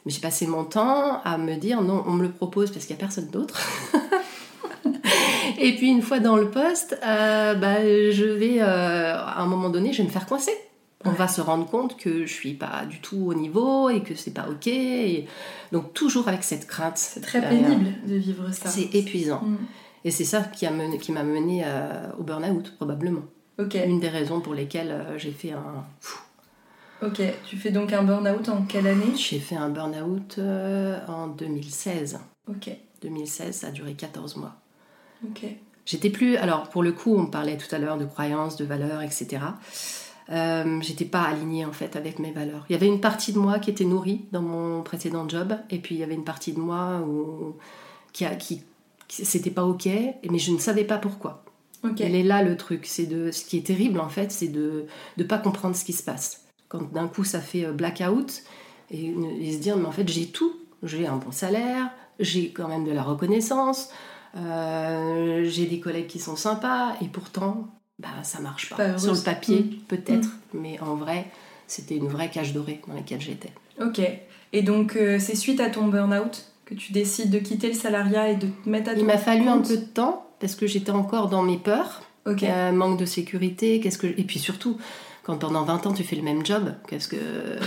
Mais 0.04 0.12
j'ai 0.12 0.20
passé 0.20 0.46
mon 0.46 0.64
temps 0.64 1.20
à 1.22 1.38
me 1.38 1.56
dire 1.56 1.82
non, 1.82 2.02
on 2.06 2.12
me 2.12 2.22
le 2.22 2.30
propose 2.30 2.70
parce 2.70 2.86
qu'il 2.86 2.96
y 2.96 2.98
a 2.98 3.00
personne 3.00 3.28
d'autre. 3.28 3.60
Et 5.58 5.76
puis 5.76 5.88
une 5.88 6.02
fois 6.02 6.18
dans 6.18 6.36
le 6.36 6.50
poste, 6.50 6.98
euh, 7.06 7.54
bah, 7.54 7.82
je 7.82 8.24
vais 8.24 8.60
euh, 8.60 9.14
à 9.14 9.40
un 9.40 9.46
moment 9.46 9.68
donné, 9.68 9.92
je 9.92 9.98
vais 9.98 10.04
me 10.04 10.12
faire 10.12 10.26
coincer. 10.26 10.52
On 11.06 11.10
va 11.10 11.28
se 11.28 11.42
rendre 11.42 11.66
compte 11.66 11.98
que 11.98 12.24
je 12.24 12.32
suis 12.32 12.54
pas 12.54 12.86
du 12.88 13.00
tout 13.00 13.26
au 13.26 13.34
niveau 13.34 13.90
et 13.90 14.02
que 14.02 14.14
c'est 14.14 14.32
pas 14.32 14.46
ok. 14.48 14.70
Donc 15.70 15.92
toujours 15.92 16.28
avec 16.28 16.42
cette 16.42 16.66
crainte. 16.66 16.96
C'est 16.96 17.20
très 17.20 17.46
pénible 17.46 17.92
de 18.06 18.14
vivre 18.14 18.50
ça. 18.52 18.70
C'est 18.70 18.94
épuisant. 18.94 19.42
Mm. 19.42 19.56
Et 20.04 20.10
c'est 20.10 20.24
ça 20.24 20.42
qui 20.42 20.66
m'a 20.66 20.72
mené, 20.72 20.98
qui 20.98 21.12
mené 21.12 21.62
euh, 21.64 22.10
au 22.18 22.22
burn-out, 22.22 22.74
probablement. 22.76 23.22
Ok. 23.58 23.74
Une 23.86 24.00
des 24.00 24.08
raisons 24.08 24.40
pour 24.40 24.54
lesquelles 24.54 24.90
euh, 24.90 25.18
j'ai 25.18 25.30
fait 25.30 25.52
un... 25.52 25.84
Ok, 27.02 27.20
tu 27.44 27.56
fais 27.56 27.70
donc 27.70 27.92
un 27.92 28.02
burn-out 28.02 28.48
en 28.48 28.62
quelle 28.62 28.86
année? 28.86 29.14
J'ai 29.16 29.38
fait 29.38 29.56
un 29.56 29.68
burn-out 29.68 30.36
euh, 30.38 30.98
en 31.08 31.28
2016. 31.28 32.20
Ok. 32.48 32.70
2016, 33.02 33.54
ça 33.54 33.66
a 33.68 33.70
duré 33.70 33.94
14 33.94 34.36
mois. 34.36 34.54
Ok. 35.24 35.44
J'étais 35.86 36.10
plus... 36.10 36.36
Alors, 36.36 36.68
pour 36.68 36.82
le 36.82 36.92
coup, 36.92 37.16
on 37.16 37.26
parlait 37.26 37.56
tout 37.56 37.72
à 37.74 37.78
l'heure 37.78 37.98
de 37.98 38.04
croyances, 38.04 38.56
de 38.56 38.64
valeurs, 38.64 39.02
etc. 39.02 39.38
Euh, 40.30 40.80
j'étais 40.80 41.04
pas 41.04 41.22
alignée 41.22 41.66
en 41.66 41.72
fait 41.72 41.96
avec 41.96 42.18
mes 42.18 42.32
valeurs. 42.32 42.64
Il 42.68 42.72
y 42.72 42.76
avait 42.76 42.86
une 42.86 43.00
partie 43.00 43.32
de 43.32 43.38
moi 43.38 43.58
qui 43.58 43.70
était 43.70 43.84
nourrie 43.84 44.24
dans 44.32 44.40
mon 44.40 44.82
précédent 44.82 45.28
job, 45.28 45.54
et 45.70 45.78
puis 45.78 45.96
il 45.96 45.98
y 45.98 46.04
avait 46.04 46.14
une 46.14 46.24
partie 46.24 46.52
de 46.52 46.60
moi 46.60 47.00
où, 47.06 47.56
qui, 48.12 48.24
a, 48.24 48.34
qui 48.34 48.62
c'était 49.08 49.50
pas 49.50 49.64
ok, 49.64 49.88
mais 50.30 50.38
je 50.38 50.52
ne 50.52 50.58
savais 50.58 50.84
pas 50.84 50.98
pourquoi. 50.98 51.44
Okay. 51.82 52.04
Elle 52.04 52.14
est 52.14 52.22
là 52.22 52.42
le 52.42 52.56
truc, 52.56 52.86
c'est 52.86 53.06
de 53.06 53.30
ce 53.30 53.44
qui 53.44 53.58
est 53.58 53.66
terrible 53.66 54.00
en 54.00 54.08
fait, 54.08 54.32
c'est 54.32 54.48
de 54.48 54.86
ne 55.18 55.24
pas 55.24 55.38
comprendre 55.38 55.76
ce 55.76 55.84
qui 55.84 55.92
se 55.92 56.02
passe. 56.02 56.44
Quand 56.68 56.90
d'un 56.92 57.08
coup 57.08 57.24
ça 57.24 57.40
fait 57.40 57.66
euh, 57.66 57.72
blackout 57.72 58.42
et, 58.90 59.14
et 59.40 59.52
se 59.52 59.58
dire 59.58 59.76
mais 59.76 59.84
en 59.84 59.92
fait 59.92 60.08
j'ai 60.08 60.26
tout, 60.26 60.54
j'ai 60.82 61.06
un 61.06 61.16
bon 61.16 61.30
salaire, 61.30 61.90
j'ai 62.18 62.50
quand 62.50 62.68
même 62.68 62.84
de 62.84 62.92
la 62.92 63.02
reconnaissance, 63.02 63.90
euh, 64.36 65.44
j'ai 65.44 65.66
des 65.66 65.78
collègues 65.78 66.06
qui 66.06 66.18
sont 66.18 66.36
sympas 66.36 66.94
et 67.02 67.08
pourtant 67.08 67.68
bah 67.98 68.08
ça 68.22 68.40
marche 68.40 68.70
pas. 68.70 68.96
Sur 68.98 69.12
le 69.12 69.20
papier 69.20 69.60
mm. 69.60 69.70
peut-être, 69.86 70.28
mm. 70.28 70.58
mais 70.58 70.80
en 70.80 70.96
vrai 70.96 71.26
c'était 71.66 71.96
une 71.96 72.08
vraie 72.08 72.30
cage 72.30 72.54
dorée 72.54 72.80
dans 72.88 72.94
laquelle 72.94 73.20
j'étais. 73.20 73.52
Ok. 73.80 74.00
Et 74.52 74.62
donc 74.62 74.96
euh, 74.96 75.18
c'est 75.18 75.36
suite 75.36 75.60
à 75.60 75.68
ton 75.68 75.88
burn-out? 75.88 76.50
Que 76.66 76.74
tu 76.74 76.92
décides 76.92 77.30
de 77.30 77.38
quitter 77.38 77.68
le 77.68 77.74
salariat 77.74 78.30
et 78.30 78.36
de 78.36 78.46
te 78.46 78.68
mettre 78.68 78.90
à 78.90 78.94
ton 78.94 79.00
Il 79.00 79.06
m'a 79.06 79.18
fallu 79.18 79.48
un 79.48 79.58
peu 79.58 79.76
de 79.76 79.84
temps 79.84 80.26
parce 80.40 80.54
que 80.54 80.66
j'étais 80.66 80.90
encore 80.92 81.28
dans 81.28 81.42
mes 81.42 81.58
peurs. 81.58 82.02
Euh, 82.26 82.72
manque 82.72 82.98
de 82.98 83.04
sécurité, 83.04 83.80
qu'est-ce 83.80 83.98
que 83.98 84.06
et 84.06 84.24
puis 84.24 84.38
surtout 84.38 84.78
quand 85.24 85.36
pendant 85.36 85.62
20 85.64 85.86
ans 85.86 85.92
tu 85.92 86.02
fais 86.04 86.16
le 86.16 86.22
même 86.22 86.44
job, 86.44 86.72
qu'est-ce 86.88 87.06
que 87.08 87.16
euh, 87.16 87.58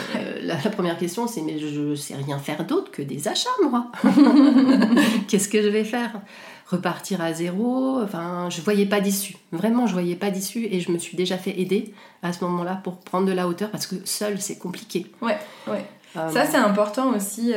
la, 0.42 0.56
la 0.64 0.70
première 0.72 0.98
question 0.98 1.28
c'est 1.28 1.44
mais 1.44 1.60
je, 1.60 1.68
je 1.68 1.94
sais 1.94 2.16
rien 2.16 2.40
faire 2.40 2.66
d'autre 2.66 2.90
que 2.90 3.04
des 3.04 3.28
achats 3.28 3.50
moi. 3.70 3.92
qu'est-ce 5.28 5.48
que 5.48 5.62
je 5.62 5.68
vais 5.68 5.84
faire? 5.84 6.22
Repartir 6.68 7.22
à 7.22 7.34
zéro, 7.34 8.00
enfin 8.02 8.50
je 8.50 8.60
voyais 8.62 8.88
pas 8.88 9.00
d'issue. 9.00 9.38
Vraiment 9.52 9.86
je 9.86 9.94
voyais 9.94 10.16
pas 10.16 10.32
d'issue 10.32 10.66
et 10.72 10.80
je 10.80 10.92
me 10.92 10.98
suis 10.98 11.16
déjà 11.16 11.38
fait 11.38 11.60
aider 11.60 11.94
à 12.24 12.34
ce 12.34 12.44
moment-là 12.46 12.82
pour 12.84 12.98
prendre 12.98 13.28
de 13.28 13.32
la 13.32 13.48
hauteur 13.48 13.70
parce 13.70 13.86
que 13.86 13.96
seul 14.06 14.42
c'est 14.42 14.58
compliqué. 14.58 15.06
Ouais, 15.22 15.38
ouais. 15.68 15.86
Euh, 16.16 16.30
Ça, 16.32 16.46
c'est 16.46 16.58
important 16.58 17.14
aussi 17.16 17.54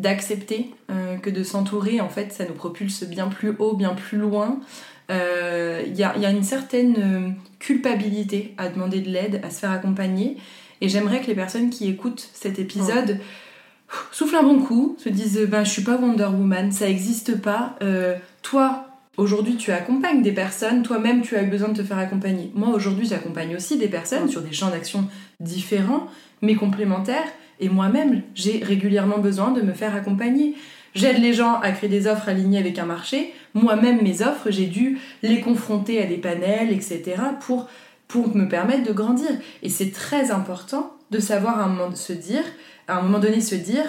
d'accepter 0.00 0.70
euh, 0.90 1.16
que 1.18 1.30
de 1.30 1.42
s'entourer, 1.42 2.00
en 2.00 2.08
fait, 2.08 2.32
ça 2.32 2.44
nous 2.46 2.54
propulse 2.54 3.04
bien 3.04 3.28
plus 3.28 3.54
haut, 3.58 3.74
bien 3.74 3.94
plus 3.94 4.18
loin. 4.18 4.60
Euh, 5.10 5.82
Il 5.86 5.96
y, 5.96 6.02
a, 6.02 6.14
il 6.16 6.22
y 6.22 6.26
a 6.26 6.30
une 6.30 6.42
certaine 6.42 6.96
euh, 6.98 7.30
culpabilité 7.58 8.54
à 8.58 8.68
demander 8.68 9.00
de 9.00 9.10
l'aide, 9.10 9.40
à 9.44 9.50
se 9.50 9.60
faire 9.60 9.70
accompagner. 9.70 10.36
Et 10.80 10.88
j'aimerais 10.88 11.20
que 11.20 11.26
les 11.26 11.34
personnes 11.34 11.70
qui 11.70 11.88
écoutent 11.88 12.28
cet 12.32 12.58
épisode 12.58 13.18
soufflent 14.12 14.36
un 14.36 14.42
bon 14.42 14.60
coup, 14.60 14.96
se 14.98 15.08
disent 15.08 15.46
ben, 15.48 15.64
Je 15.64 15.70
suis 15.70 15.82
pas 15.82 15.96
Wonder 15.96 16.24
Woman, 16.24 16.72
ça 16.72 16.86
n'existe 16.86 17.40
pas. 17.40 17.76
Euh, 17.82 18.16
toi, 18.42 18.86
aujourd'hui, 19.16 19.56
tu 19.56 19.72
accompagnes 19.72 20.22
des 20.22 20.32
personnes, 20.32 20.82
toi-même, 20.82 21.20
tu 21.20 21.36
as 21.36 21.42
eu 21.42 21.46
besoin 21.46 21.68
de 21.68 21.76
te 21.76 21.82
faire 21.82 21.98
accompagner. 21.98 22.50
Moi, 22.54 22.70
aujourd'hui, 22.70 23.06
j'accompagne 23.06 23.54
aussi 23.54 23.76
des 23.76 23.88
personnes 23.88 24.28
sur 24.28 24.40
des 24.40 24.52
champs 24.52 24.70
d'action 24.70 25.08
différents, 25.40 26.06
mais 26.40 26.54
complémentaires. 26.54 27.28
Et 27.60 27.68
moi-même, 27.68 28.22
j'ai 28.34 28.64
régulièrement 28.64 29.18
besoin 29.18 29.50
de 29.52 29.60
me 29.60 29.72
faire 29.72 29.94
accompagner. 29.94 30.56
J'aide 30.94 31.18
les 31.18 31.34
gens 31.34 31.60
à 31.60 31.70
créer 31.70 31.88
des 31.88 32.06
offres 32.06 32.28
alignées 32.28 32.58
avec 32.58 32.78
un 32.78 32.86
marché. 32.86 33.32
Moi-même, 33.54 34.02
mes 34.02 34.22
offres, 34.22 34.50
j'ai 34.50 34.66
dû 34.66 34.98
les 35.22 35.40
confronter 35.40 36.02
à 36.02 36.06
des 36.06 36.16
panels, 36.16 36.72
etc., 36.72 37.16
pour, 37.40 37.68
me 38.34 38.48
permettre 38.48 38.82
de 38.82 38.92
grandir. 38.92 39.30
Et 39.62 39.68
c'est 39.68 39.92
très 39.92 40.32
important 40.32 40.92
de 41.10 41.20
savoir 41.20 41.60
à 41.60 41.64
un 41.64 41.68
moment 41.68 41.94
se 41.94 42.12
dire, 42.12 42.42
à 42.88 42.96
un 42.96 43.02
moment 43.02 43.20
donné 43.20 43.40
se 43.40 43.54
dire, 43.54 43.86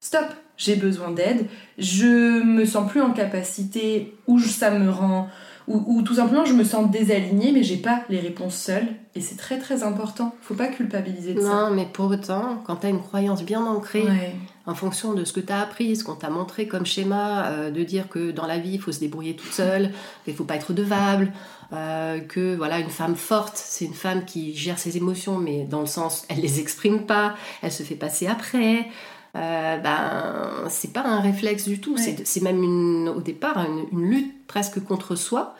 stop, 0.00 0.26
j'ai 0.56 0.74
besoin 0.76 1.10
d'aide, 1.12 1.46
je 1.78 2.42
me 2.42 2.64
sens 2.64 2.90
plus 2.90 3.02
en 3.02 3.12
capacité, 3.12 4.14
ou 4.26 4.40
ça 4.40 4.70
me 4.70 4.90
rend, 4.90 5.28
ou, 5.68 5.82
ou 5.98 6.02
tout 6.02 6.14
simplement 6.14 6.44
je 6.44 6.52
me 6.54 6.64
sens 6.64 6.90
désalignée, 6.90 7.52
mais 7.52 7.62
j'ai 7.62 7.76
pas 7.76 8.02
les 8.08 8.20
réponses 8.20 8.56
seule. 8.56 8.86
Et 9.14 9.20
c'est 9.20 9.36
très 9.36 9.58
très 9.58 9.82
important. 9.82 10.34
Faut 10.40 10.54
pas 10.54 10.68
culpabiliser 10.68 11.34
de 11.34 11.40
ça. 11.40 11.46
non, 11.68 11.70
mais 11.74 11.86
pour 11.92 12.06
autant, 12.10 12.62
quand 12.64 12.76
tu 12.76 12.86
as 12.86 12.90
une 12.90 13.00
croyance 13.02 13.42
bien 13.44 13.64
ancrée, 13.64 14.02
Ouais. 14.04 14.34
en 14.66 14.74
fonction 14.74 15.12
de 15.12 15.24
ce 15.24 15.32
que 15.32 15.40
tu 15.40 15.52
as 15.52 15.60
appris, 15.60 15.96
ce 15.96 16.04
qu'on 16.04 16.14
t'a 16.14 16.30
montré 16.30 16.66
comme 16.66 16.86
schéma, 16.86 17.46
euh, 17.46 17.70
de 17.70 17.82
dire 17.82 18.08
que 18.08 18.30
dans 18.30 18.46
la 18.46 18.58
vie, 18.58 18.74
il 18.74 18.80
faut 18.80 18.92
se 18.92 19.00
débrouiller 19.00 19.36
toute 19.36 19.52
seule, 19.52 19.90
qu'il 20.24 20.34
faut 20.34 20.44
pas 20.44 20.56
être 20.56 20.72
devable, 20.72 21.32
euh, 21.74 22.20
que 22.20 22.54
voilà, 22.56 22.78
une 22.78 22.90
femme 22.90 23.16
forte, 23.16 23.54
c'est 23.56 23.84
une 23.84 23.94
femme 23.94 24.24
qui 24.24 24.54
gère 24.54 24.78
ses 24.78 24.96
émotions, 24.96 25.36
mais 25.38 25.64
dans 25.64 25.80
le 25.80 25.86
sens, 25.86 26.24
elle 26.28 26.40
les 26.40 26.60
exprime 26.60 27.06
pas, 27.06 27.34
elle 27.62 27.72
se 27.72 27.82
fait 27.82 27.94
passer 27.96 28.26
après. 28.26 28.86
Euh, 29.34 29.78
ben, 29.78 30.68
c'est 30.68 30.92
pas 30.92 31.04
un 31.06 31.20
réflexe 31.20 31.66
du 31.66 31.80
tout, 31.80 31.94
Ouais. 31.94 32.00
c'est 32.02 32.26
c'est 32.26 32.42
même 32.42 32.62
une, 32.62 33.08
au 33.08 33.20
départ 33.22 33.56
une, 33.66 33.86
une 33.98 34.10
lutte 34.10 34.41
presque 34.52 34.84
contre 34.84 35.16
soi, 35.16 35.54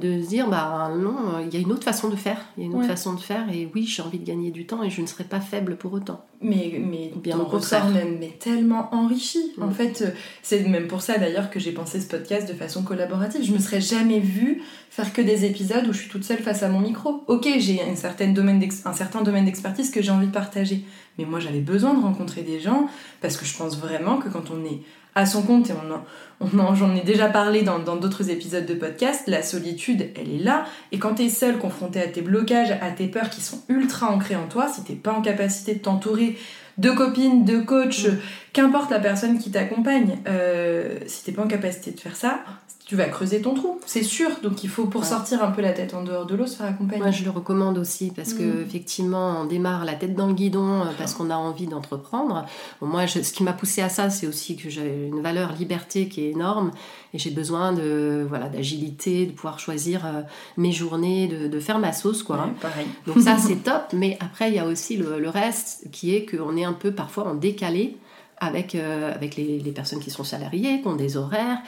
de 0.00 0.20
se 0.20 0.26
dire 0.28 0.48
bah 0.48 0.90
non, 0.98 1.38
il 1.46 1.54
y 1.54 1.56
a 1.56 1.60
une 1.60 1.70
autre 1.70 1.84
façon 1.84 2.08
de 2.08 2.16
faire, 2.16 2.40
il 2.56 2.64
y 2.64 2.66
a 2.66 2.66
une 2.66 2.72
autre 2.74 2.82
Ouais. 2.82 2.88
façon 2.88 3.14
de 3.14 3.20
faire, 3.20 3.46
et 3.54 3.70
oui, 3.72 3.86
j'ai 3.86 4.02
envie 4.02 4.18
de 4.18 4.26
gagner 4.26 4.50
du 4.50 4.66
temps 4.66 4.82
et 4.82 4.90
je 4.90 5.00
ne 5.00 5.06
serai 5.06 5.22
pas 5.22 5.38
faible 5.40 5.76
pour 5.76 5.92
autant. 5.92 6.24
Mais, 6.42 6.80
mais 6.84 7.12
Bien 7.14 7.38
au 7.38 7.48
même 7.92 8.18
mais 8.18 8.36
tellement 8.40 8.92
enrichi. 8.92 9.52
En 9.60 9.70
fait, 9.70 10.02
euh, 10.02 10.10
c'est 10.42 10.66
même 10.66 10.88
pour 10.88 11.02
ça 11.02 11.18
d'ailleurs 11.18 11.50
que 11.50 11.60
j'ai 11.60 11.70
pensé 11.70 12.00
ce 12.00 12.08
podcast 12.08 12.48
de 12.48 12.52
façon 12.54 12.82
collaborative. 12.82 13.44
Je 13.44 13.52
me 13.52 13.58
serais 13.60 13.80
jamais 13.80 14.18
vue 14.18 14.60
faire 14.90 15.12
que 15.12 15.22
des 15.22 15.44
épisodes 15.44 15.86
où 15.88 15.92
je 15.92 15.98
suis 16.00 16.10
toute 16.10 16.24
seule 16.24 16.40
face 16.40 16.64
à 16.64 16.68
mon 16.68 16.80
micro. 16.80 17.22
Ok, 17.28 17.48
j'ai 17.58 17.80
un 17.80 17.94
certain 17.94 18.32
domaine 18.32 18.58
d'expertise 18.58 19.90
que 19.92 20.02
j'ai 20.02 20.10
envie 20.10 20.26
de 20.26 20.32
partager. 20.32 20.84
Mais 21.16 21.24
moi, 21.24 21.38
j'avais 21.38 21.60
besoin 21.60 21.94
de 21.94 22.00
rencontrer 22.02 22.42
des 22.42 22.58
gens 22.58 22.88
parce 23.22 23.36
que 23.36 23.46
je 23.46 23.56
pense 23.56 23.78
vraiment 23.78 24.18
que 24.18 24.28
quand 24.28 24.50
on 24.50 24.64
est 24.64 24.80
à 25.16 25.26
son 25.26 25.42
compte, 25.42 25.70
et 25.70 25.72
on 25.72 25.92
en, 25.92 26.04
on 26.40 26.58
en- 26.60 26.74
j'en 26.76 26.94
ai 26.94 27.00
déjà 27.00 27.26
parlé 27.28 27.62
dans 27.62 27.80
dans 27.80 27.96
d'autres 27.96 28.30
épisodes 28.30 28.66
de 28.66 28.74
podcast, 28.74 29.24
la 29.26 29.42
solitude, 29.42 30.10
elle 30.14 30.32
est 30.32 30.44
là. 30.44 30.64
Et 30.92 30.98
quand 30.98 31.14
t'es 31.14 31.28
seul, 31.30 31.58
confronté 31.58 32.00
à 32.00 32.06
tes 32.06 32.22
blocages, 32.22 32.70
à 32.80 32.90
tes 32.92 33.08
peurs 33.08 33.30
qui 33.30 33.40
sont 33.40 33.62
ultra 33.68 34.08
ancrées 34.12 34.36
en 34.36 34.46
toi, 34.46 34.68
si 34.68 34.84
t'es 34.84 34.94
pas 34.94 35.12
en 35.12 35.22
capacité 35.22 35.74
de 35.74 35.80
t'entourer 35.80 36.36
de 36.78 36.90
copines, 36.90 37.46
de 37.46 37.58
coachs, 37.60 38.06
qu'importe 38.52 38.90
la 38.90 39.00
personne 39.00 39.38
qui 39.38 39.50
t'accompagne, 39.50 40.18
euh, 40.28 40.98
si 41.06 41.24
t'es 41.24 41.32
pas 41.32 41.42
en 41.42 41.48
capacité 41.48 41.90
de 41.90 41.98
faire 42.00 42.14
ça, 42.16 42.40
tu 42.86 42.94
vas 42.94 43.06
creuser 43.06 43.42
ton 43.42 43.52
trou, 43.54 43.80
c'est 43.84 44.04
sûr. 44.04 44.30
Donc 44.44 44.62
il 44.62 44.70
faut 44.70 44.86
pour 44.86 45.00
Ouais. 45.02 45.06
sortir 45.08 45.42
un 45.42 45.50
peu 45.50 45.60
la 45.60 45.72
tête 45.72 45.92
en 45.92 46.04
dehors 46.04 46.24
de 46.24 46.36
l'eau 46.36 46.46
se 46.46 46.54
faire 46.56 46.66
accompagner. 46.66 47.02
Moi, 47.02 47.10
je 47.10 47.24
le 47.24 47.30
recommande 47.30 47.78
aussi 47.78 48.12
parce 48.14 48.32
que 48.32 48.44
Mm. 48.44 48.62
effectivement, 48.64 49.40
on 49.40 49.44
démarre 49.44 49.84
la 49.84 49.94
tête 49.94 50.14
dans 50.14 50.28
le 50.28 50.34
guidon 50.34 50.82
euh, 50.82 50.84
parce 50.96 51.12
qu'on 51.14 51.28
a 51.30 51.34
envie 51.34 51.66
d'entreprendre. 51.66 52.46
Bon, 52.80 52.86
moi, 52.86 53.06
je- 53.06 53.22
ce 53.22 53.32
qui 53.32 53.42
m'a 53.42 53.52
poussé 53.52 53.82
à 53.82 53.88
ça, 53.88 54.08
c'est 54.08 54.28
aussi 54.28 54.54
que 54.56 54.70
j'ai 54.70 55.08
une 55.12 55.20
valeur 55.20 55.52
liberté 55.58 56.08
qui 56.08 56.20
est 56.26 56.30
énorme 56.30 56.70
et 57.12 57.18
j'ai 57.18 57.30
besoin 57.30 57.72
de 57.72 58.24
voilà 58.28 58.48
d'agilité, 58.48 59.26
de 59.26 59.32
pouvoir 59.32 59.58
choisir 59.58 60.06
euh, 60.06 60.22
mes 60.56 60.70
journées, 60.70 61.26
de, 61.26 61.48
de 61.48 61.58
faire 61.60 61.80
ma 61.80 61.92
sauce, 61.92 62.22
quoi. 62.22 62.36
hein. 62.36 62.46
Ouais, 62.50 62.60
pareil. 62.62 62.86
Donc 63.08 63.18
ça, 63.18 63.36
c'est 63.44 63.64
top. 63.64 63.82
Mais 63.94 64.16
après, 64.20 64.48
il 64.50 64.54
y 64.54 64.60
a 64.60 64.64
aussi 64.64 64.96
le, 64.96 65.18
le 65.18 65.28
reste 65.28 65.90
qui 65.90 66.14
est 66.14 66.24
qu'on 66.24 66.56
est 66.56 66.64
un 66.64 66.72
peu 66.72 66.92
parfois 66.92 67.26
en 67.26 67.34
décalé 67.34 67.96
avec, 68.38 68.76
euh, 68.76 69.12
avec 69.12 69.34
les, 69.34 69.58
les 69.58 69.72
personnes 69.72 69.98
qui 69.98 70.10
sont 70.12 70.22
salariées, 70.22 70.82
qui 70.82 70.86
ont 70.86 70.94
des 70.94 71.16
horaires. 71.16 71.58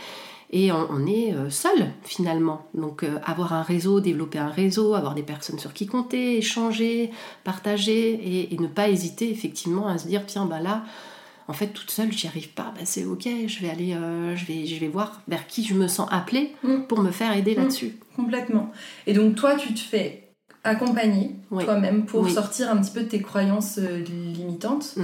Et 0.50 0.72
on, 0.72 0.86
on 0.90 1.06
est 1.06 1.34
euh, 1.34 1.50
seul 1.50 1.88
finalement. 2.02 2.66
Donc 2.74 3.02
euh, 3.02 3.18
avoir 3.24 3.52
un 3.52 3.62
réseau, 3.62 4.00
développer 4.00 4.38
un 4.38 4.48
réseau, 4.48 4.94
avoir 4.94 5.14
des 5.14 5.22
personnes 5.22 5.58
sur 5.58 5.74
qui 5.74 5.86
compter, 5.86 6.38
échanger, 6.38 7.10
partager 7.44 8.10
et, 8.14 8.54
et 8.54 8.58
ne 8.58 8.66
pas 8.66 8.88
hésiter 8.88 9.30
effectivement 9.30 9.86
à 9.88 9.98
se 9.98 10.06
dire 10.06 10.22
tiens 10.26 10.46
bah 10.46 10.60
là 10.60 10.84
en 11.48 11.52
fait 11.52 11.68
toute 11.68 11.90
seule 11.90 12.12
j'y 12.12 12.26
arrive 12.26 12.50
pas, 12.50 12.72
bah, 12.74 12.82
c'est 12.84 13.04
ok, 13.04 13.26
je 13.46 13.60
vais 13.60 13.70
aller, 13.70 13.94
euh, 13.94 14.36
je 14.36 14.44
vais, 14.46 14.66
je 14.66 14.78
vais 14.80 14.88
voir 14.88 15.22
vers 15.28 15.46
qui 15.46 15.64
je 15.64 15.74
me 15.74 15.88
sens 15.88 16.08
appelée 16.10 16.54
Mm. 16.62 16.82
pour 16.88 17.00
me 17.00 17.10
faire 17.10 17.34
aider 17.36 17.54
Mm. 17.54 17.58
là-dessus. 17.58 17.96
Complètement. 18.16 18.70
Et 19.06 19.12
donc 19.14 19.34
toi, 19.34 19.54
tu 19.56 19.72
te 19.74 19.80
fais 19.80 20.27
accompagner 20.68 21.32
Oui. 21.50 21.64
toi-même 21.64 22.04
pour 22.04 22.22
Oui. 22.22 22.30
sortir 22.32 22.70
un 22.70 22.76
petit 22.76 22.90
peu 22.92 23.00
de 23.00 23.08
tes 23.08 23.20
croyances 23.20 23.78
euh, 23.78 23.98
limitantes 24.04 24.94
Mm. 24.96 25.02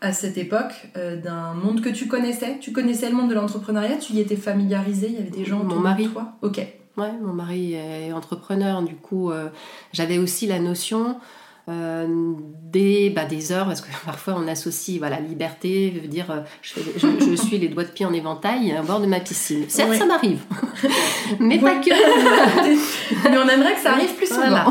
à 0.00 0.12
cette 0.12 0.38
époque 0.38 0.88
euh, 0.96 1.16
d'un 1.20 1.54
monde 1.54 1.80
que 1.80 1.88
tu 1.88 2.06
connaissais. 2.06 2.58
Tu 2.60 2.72
connaissais 2.72 3.08
le 3.10 3.16
monde 3.16 3.28
de 3.30 3.34
l'entrepreneuriat, 3.34 3.96
tu 3.96 4.12
y 4.14 4.20
étais 4.20 4.36
familiarisé, 4.36 5.08
il 5.08 5.14
y 5.14 5.18
avait 5.18 5.30
des 5.30 5.44
gens 5.44 5.62
Mon 5.64 5.76
mari. 5.80 6.04
de 6.06 6.10
toi. 6.12 6.32
Ok. 6.42 6.58
Ouais, 6.96 7.12
mon 7.22 7.34
mari 7.34 7.74
est 7.74 8.12
entrepreneur, 8.12 8.80
du 8.82 8.94
coup, 8.94 9.30
euh, 9.30 9.48
j'avais 9.92 10.16
aussi 10.18 10.46
la 10.46 10.58
notion 10.58 11.16
euh, 11.68 12.06
des, 12.62 13.10
bah, 13.10 13.24
des 13.24 13.50
heures, 13.52 13.66
parce 13.66 13.80
que 13.80 13.88
parfois 14.04 14.34
on 14.38 14.46
associe 14.48 14.98
voilà, 14.98 15.18
liberté, 15.20 15.90
veut 16.02 16.08
dire 16.08 16.30
euh, 16.30 16.40
je, 16.62 16.74
fais- 16.74 16.92
je, 16.98 17.06
je 17.30 17.34
suis 17.36 17.58
les 17.58 17.68
doigts 17.68 17.84
de 17.84 17.88
pied 17.90 18.06
en 18.06 18.12
éventail 18.12 18.76
au 18.80 18.84
bord 18.86 19.00
de 19.00 19.06
ma 19.06 19.20
piscine. 19.20 19.64
Certes, 19.68 19.90
Ouais. 19.90 19.98
ça 19.98 20.06
m'arrive, 20.06 20.40
mais 21.40 21.60
Ouais. 21.60 21.74
pas 21.74 21.80
que. 21.80 21.90
Mais 23.30 23.38
on 23.38 23.48
aimerait 23.48 23.74
que 23.74 23.80
ça 23.80 23.92
arrive 23.92 24.14
plus 24.14 24.26
souvent. 24.28 24.40
Voilà, 24.48 24.66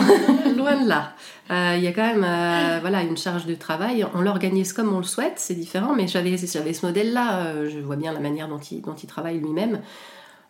loin 0.55 0.81
de 0.83 0.87
là. 0.87 1.13
Euh, 1.51 1.75
Il 1.77 1.83
y 1.83 1.87
a 1.87 1.91
quand 1.91 2.05
même 2.05 2.23
euh, 2.23 2.79
voilà, 2.81 3.01
une 3.03 3.17
charge 3.17 3.45
de 3.45 3.55
travail. 3.55 4.05
On 4.15 4.21
l'organise 4.21 4.73
comme 4.73 4.93
on 4.93 4.97
le 4.97 5.03
souhaite, 5.03 5.33
c'est 5.37 5.53
différent, 5.55 5.93
mais 5.95 6.07
j'avais 6.07 6.35
j'avais 6.37 6.73
ce 6.73 6.85
modèle-là. 6.85 7.67
je 7.69 7.79
vois 7.79 7.95
bien 7.97 8.13
la 8.13 8.19
manière 8.19 8.47
dont 8.47 8.59
il, 8.59 8.81
dont 8.81 8.95
il 8.95 9.07
travaille 9.07 9.39
lui-même. 9.39 9.81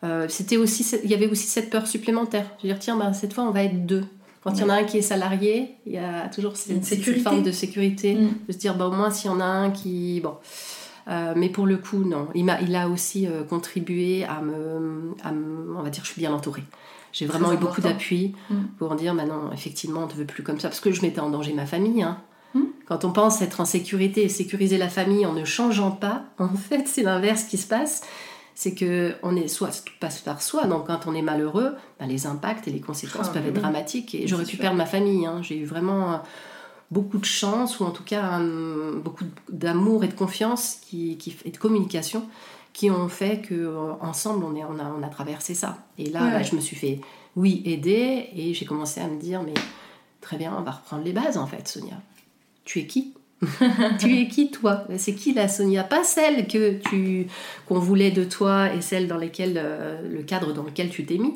Euh, 0.04 0.28
c'était 0.30 0.58
aussi, 0.58 0.86
il 1.04 1.10
y 1.10 1.14
avait 1.16 1.28
aussi 1.28 1.48
cette 1.48 1.70
peur 1.70 1.88
supplémentaire. 1.88 2.46
Je 2.60 2.68
veux 2.68 2.74
dire, 2.74 2.80
tiens, 2.80 2.96
ben, 2.98 3.12
cette 3.14 3.34
fois, 3.34 3.44
on 3.46 3.52
va 3.52 3.64
être 3.64 3.86
deux. 3.86 4.04
Quand 4.46 4.54
il 4.54 4.62
y 4.62 4.64
en 4.64 4.70
a 4.70 4.76
un 4.76 4.84
qui 4.84 4.98
est 5.00 5.02
salarié, 5.02 5.76
il 5.86 5.94
y 5.94 5.98
a 5.98 6.30
toujours 6.30 6.56
cette, 6.56 6.86
forme 7.24 7.44
de 7.44 7.52
sécurité. 7.52 8.16
Mm. 8.16 8.30
De 8.48 8.54
se 8.54 8.58
dire, 8.58 8.76
bah, 8.78 8.88
au 8.88 8.92
moins, 8.92 9.10
s'il 9.10 9.30
y 9.30 9.34
en 9.34 9.42
a 9.42 9.46
un 9.46 9.72
qui. 9.72 10.22
Bon. 10.22 10.36
Euh, 11.08 11.34
mais 11.36 11.50
pour 11.50 11.66
le 11.66 11.78
coup, 11.78 11.98
non. 12.04 12.28
Il, 12.36 12.46
m'a, 12.46 12.62
il 12.62 12.76
a 12.76 12.88
aussi 12.88 13.28
euh, 13.28 13.44
contribué 13.44 14.24
à 14.24 14.42
me, 14.42 15.14
à 15.24 15.32
me- 15.32 15.76
On 15.78 15.82
va 15.82 15.90
dire, 15.90 16.04
je 16.06 16.12
suis 16.12 16.22
bien 16.22 16.32
entourée. 16.34 16.64
J'ai 17.12 17.26
vraiment 17.26 17.52
eu 17.54 17.58
beaucoup 17.58 17.82
d'appui 17.82 18.36
Mm. 18.50 18.56
pour 18.78 18.96
dire, 18.96 19.16
bah 19.16 19.26
non, 19.26 19.52
effectivement, 19.52 20.02
on 20.02 20.06
ne 20.06 20.12
te 20.12 20.16
veut 20.16 20.26
plus 20.26 20.44
comme 20.44 20.60
ça. 20.60 20.70
Parce 20.70 20.80
que 20.80 20.92
je 20.92 21.02
mettais 21.02 21.20
en 21.22 21.30
danger 21.32 21.54
ma 21.54 21.66
famille. 21.66 22.04
hein. 22.04 22.18
Mm. 22.54 22.62
Quand 22.86 23.04
on 23.04 23.12
pense 23.12 23.42
être 23.42 23.62
en 23.62 23.66
sécurité 23.66 24.24
et 24.24 24.30
sécuriser 24.30 24.78
la 24.78 24.90
famille 24.90 25.26
en 25.26 25.34
ne 25.34 25.44
changeant 25.44 25.92
pas, 25.92 26.24
en 26.38 26.50
fait, 26.50 26.88
c'est 26.88 27.04
l'inverse 27.04 27.44
qui 27.46 27.58
se 27.58 27.68
passe. 27.68 28.02
C'est 28.58 28.74
que 28.74 29.16
on 29.22 29.36
est 29.36 29.50
soit 29.50 29.84
tout 29.84 29.92
passe 30.00 30.22
par 30.22 30.42
soi, 30.42 30.66
donc 30.66 30.88
quand 30.88 31.08
on 31.08 31.14
est 31.14 31.22
malheureux, 31.22 31.76
bah, 32.00 32.06
les 32.06 32.26
impacts 32.26 32.68
et 32.68 32.72
les 32.72 32.80
conséquences 32.80 33.28
Ah, 33.30 33.34
peuvent 33.34 33.48
être 33.48 33.54
dramatiques. 33.54 34.16
Et 34.16 34.28
j'aurais 34.28 34.46
pu 34.46 34.52
sûr. 34.52 34.60
perdre 34.62 34.78
ma 34.78 34.86
famille. 34.86 35.26
hein. 35.26 35.42
J'ai 35.44 35.58
eu 35.58 35.66
vraiment 35.66 36.14
euh, 36.14 36.18
beaucoup 36.90 37.18
de 37.18 37.26
chance, 37.26 37.80
ou 37.80 37.84
en 37.84 37.92
tout 37.92 38.04
cas 38.04 38.24
un- 38.24 38.94
beaucoup 38.94 39.26
d'amour 39.50 40.06
et 40.06 40.08
de 40.08 40.14
confiance 40.14 40.78
qui, 40.82 41.18
qui- 41.18 41.36
et 41.44 41.52
de 41.52 41.58
communication 41.58 42.26
qui 42.72 42.90
ont 42.92 43.08
fait 43.10 43.42
que 43.42 43.54
euh, 43.56 43.94
ensemble 44.02 44.44
on, 44.46 44.56
est, 44.56 44.64
on, 44.64 44.80
a, 44.80 44.86
on 44.98 45.04
a 45.04 45.08
traversé 45.10 45.54
ça. 45.54 45.78
Et 45.98 46.10
là, 46.10 46.24
Ouais. 46.26 46.32
bah, 46.32 46.44
je 46.44 46.56
me 46.56 46.62
suis 46.62 46.76
fait, 46.78 47.02
oui, 47.36 47.62
aider, 47.66 48.30
et 48.36 48.54
j'ai 48.54 48.66
commencé 48.66 49.02
à 49.02 49.08
me 49.08 49.20
dire, 49.20 49.44
mais 49.44 49.54
très 50.22 50.38
bien, 50.38 50.56
on 50.58 50.62
va 50.62 50.72
reprendre 50.72 51.04
les 51.04 51.12
bases 51.14 51.38
en 51.38 51.46
fait, 51.48 51.68
Sonia. 51.68 51.96
Tu 52.64 52.80
es 52.80 52.88
qui? 52.88 53.14
tu 54.00 54.18
es 54.20 54.28
qui 54.28 54.50
toi? 54.52 54.86
C'est 54.98 55.14
qui 55.14 55.34
la 55.34 55.48
Sonia? 55.48 55.84
Pas 55.84 56.04
celle 56.04 56.48
que 56.48 56.80
tu 56.90 57.28
qu'on 57.68 57.80
voulait 57.80 58.12
de 58.12 58.24
toi 58.24 58.74
et 58.74 58.82
celle 58.82 59.08
dans 59.08 59.20
euh, 59.20 60.02
le 60.10 60.24
cadre 60.24 60.54
dans 60.54 60.64
lequel 60.64 60.90
tu 60.90 61.06
t'es 61.06 61.18
mis. 61.18 61.34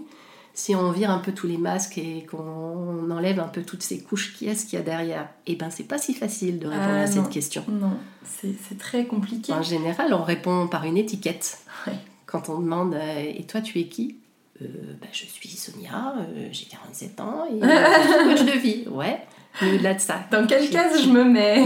Si 0.54 0.76
on 0.76 0.92
vire 0.92 1.12
un 1.12 1.20
peu 1.20 1.32
tous 1.32 1.48
les 1.48 1.58
masques 1.58 1.98
et 2.00 2.26
qu'on 2.30 3.10
enlève 3.12 3.40
un 3.40 3.48
peu 3.48 3.62
toutes 3.62 3.84
ces 3.84 4.00
couches, 4.02 4.34
qui 4.34 4.48
est-ce 4.48 4.66
qu'il 4.66 4.78
y 4.78 4.82
a 4.82 4.86
derrière? 4.86 5.30
Eh 5.48 5.56
ben, 5.56 5.70
c'est 5.70 5.84
pas 5.88 5.98
si 5.98 6.14
facile 6.14 6.60
de 6.60 6.68
répondre 6.68 6.88
Ah, 6.90 7.02
à 7.04 7.06
non. 7.08 7.12
cette 7.24 7.30
question. 7.30 7.64
Non, 7.70 7.98
c'est 8.26 8.78
très 8.78 9.06
compliqué. 9.06 9.54
En 9.54 9.62
général, 9.62 10.14
on 10.14 10.24
répond 10.24 10.68
par 10.68 10.84
une 10.86 10.98
étiquette. 10.98 11.60
Ouais. 11.88 11.94
Quand 12.26 12.50
on 12.50 12.60
demande 12.60 12.94
euh, 12.96 13.32
Et 13.38 13.44
toi, 13.44 13.62
tu 13.62 13.80
es 13.80 13.86
qui? 13.88 14.18
Euh, 14.62 14.66
bah, 15.00 15.08
Je 15.14 15.26
suis 15.26 15.50
Sonia, 15.50 16.16
euh, 16.20 16.50
j'ai 16.52 16.66
47 16.66 17.20
ans 17.22 17.46
et 17.50 17.64
euh, 17.64 17.68
je 18.04 18.08
suis 18.36 18.44
coach 18.46 18.54
de 18.54 18.60
vie. 18.60 18.86
Ouais, 18.92 19.20
mais 19.62 19.74
au-delà 19.76 19.94
de 19.94 20.00
ça. 20.02 20.20
Dans 20.30 20.46
quelle 20.46 20.70
case 20.70 21.02
je 21.02 21.10
me 21.10 21.24
mets? 21.24 21.64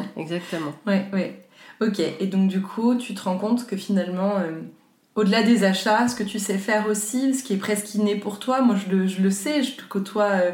Exactement, 0.00 0.12
exactement. 0.22 0.72
Ouais, 0.86 1.06
ouais. 1.12 1.40
Ok, 1.80 2.00
et 2.00 2.26
donc 2.26 2.48
du 2.48 2.60
coup, 2.62 2.94
tu 2.94 3.14
te 3.14 3.22
rends 3.22 3.38
compte 3.38 3.66
que 3.66 3.76
finalement, 3.76 4.36
euh, 4.38 4.60
au-delà 5.14 5.42
des 5.42 5.64
achats, 5.64 6.08
ce 6.08 6.14
que 6.16 6.22
tu 6.22 6.38
sais 6.38 6.58
faire 6.58 6.86
aussi, 6.88 7.34
ce 7.34 7.42
qui 7.42 7.54
est 7.54 7.58
presque 7.58 7.94
inné 7.94 8.16
pour 8.16 8.38
toi, 8.38 8.62
moi 8.62 8.76
je 8.76 8.94
le, 8.94 9.06
je 9.06 9.22
le 9.22 9.30
sais, 9.30 9.62
je 9.62 9.76
te 9.76 9.82
côtoie 9.82 10.30
euh, 10.30 10.50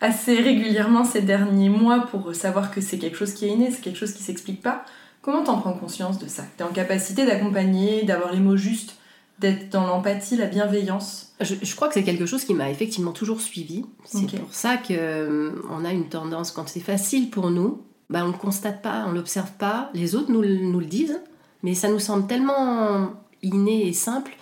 assez 0.00 0.40
régulièrement 0.40 1.04
ces 1.04 1.22
derniers 1.22 1.68
mois 1.68 2.06
pour 2.10 2.34
savoir 2.34 2.70
que 2.70 2.80
c'est 2.80 2.98
quelque 2.98 3.16
chose 3.16 3.34
qui 3.34 3.46
est 3.46 3.50
inné, 3.50 3.70
c'est 3.70 3.80
quelque 3.80 3.98
chose 3.98 4.12
qui 4.12 4.22
s'explique 4.22 4.62
pas. 4.62 4.84
Comment 5.20 5.44
t'en 5.44 5.58
prends 5.58 5.74
conscience 5.74 6.18
de 6.18 6.26
ça? 6.26 6.42
T'es 6.56 6.64
en 6.64 6.72
capacité 6.72 7.24
d'accompagner, 7.24 8.02
d'avoir 8.02 8.32
les 8.32 8.40
mots 8.40 8.56
justes, 8.56 8.96
d'être 9.38 9.70
dans 9.70 9.86
l'empathie, 9.86 10.36
la 10.36 10.46
bienveillance? 10.46 11.32
Je, 11.40 11.54
je 11.62 11.76
crois 11.76 11.86
que 11.88 11.94
c'est 11.94 12.02
quelque 12.02 12.26
chose 12.26 12.44
qui 12.44 12.54
m'a 12.54 12.70
effectivement 12.70 13.12
toujours 13.12 13.40
suivi. 13.40 13.84
C'est 14.04 14.26
pour 14.40 14.52
ça 14.52 14.76
que 14.76 14.94
euh, 14.94 15.84
a 15.84 15.92
une 15.92 16.08
tendance, 16.08 16.50
quand 16.50 16.68
c'est 16.68 16.80
facile 16.80 17.30
pour 17.30 17.50
nous, 17.50 17.82
bah, 18.12 18.20
on 18.22 18.28
ne 18.28 18.32
le 18.32 18.38
constate 18.38 18.82
pas, 18.82 19.04
on 19.06 19.10
ne 19.10 19.16
l'observe 19.16 19.50
pas. 19.52 19.90
Les 19.94 20.14
autres 20.14 20.30
nous, 20.30 20.42
le- 20.42 20.58
nous 20.58 20.78
le 20.80 20.86
disent, 20.86 21.20
mais 21.62 21.74
ça 21.74 21.88
nous 21.88 21.98
semble 21.98 22.26
tellement 22.26 23.10
inné 23.42 23.88
et 23.88 23.92
simple 23.92 24.32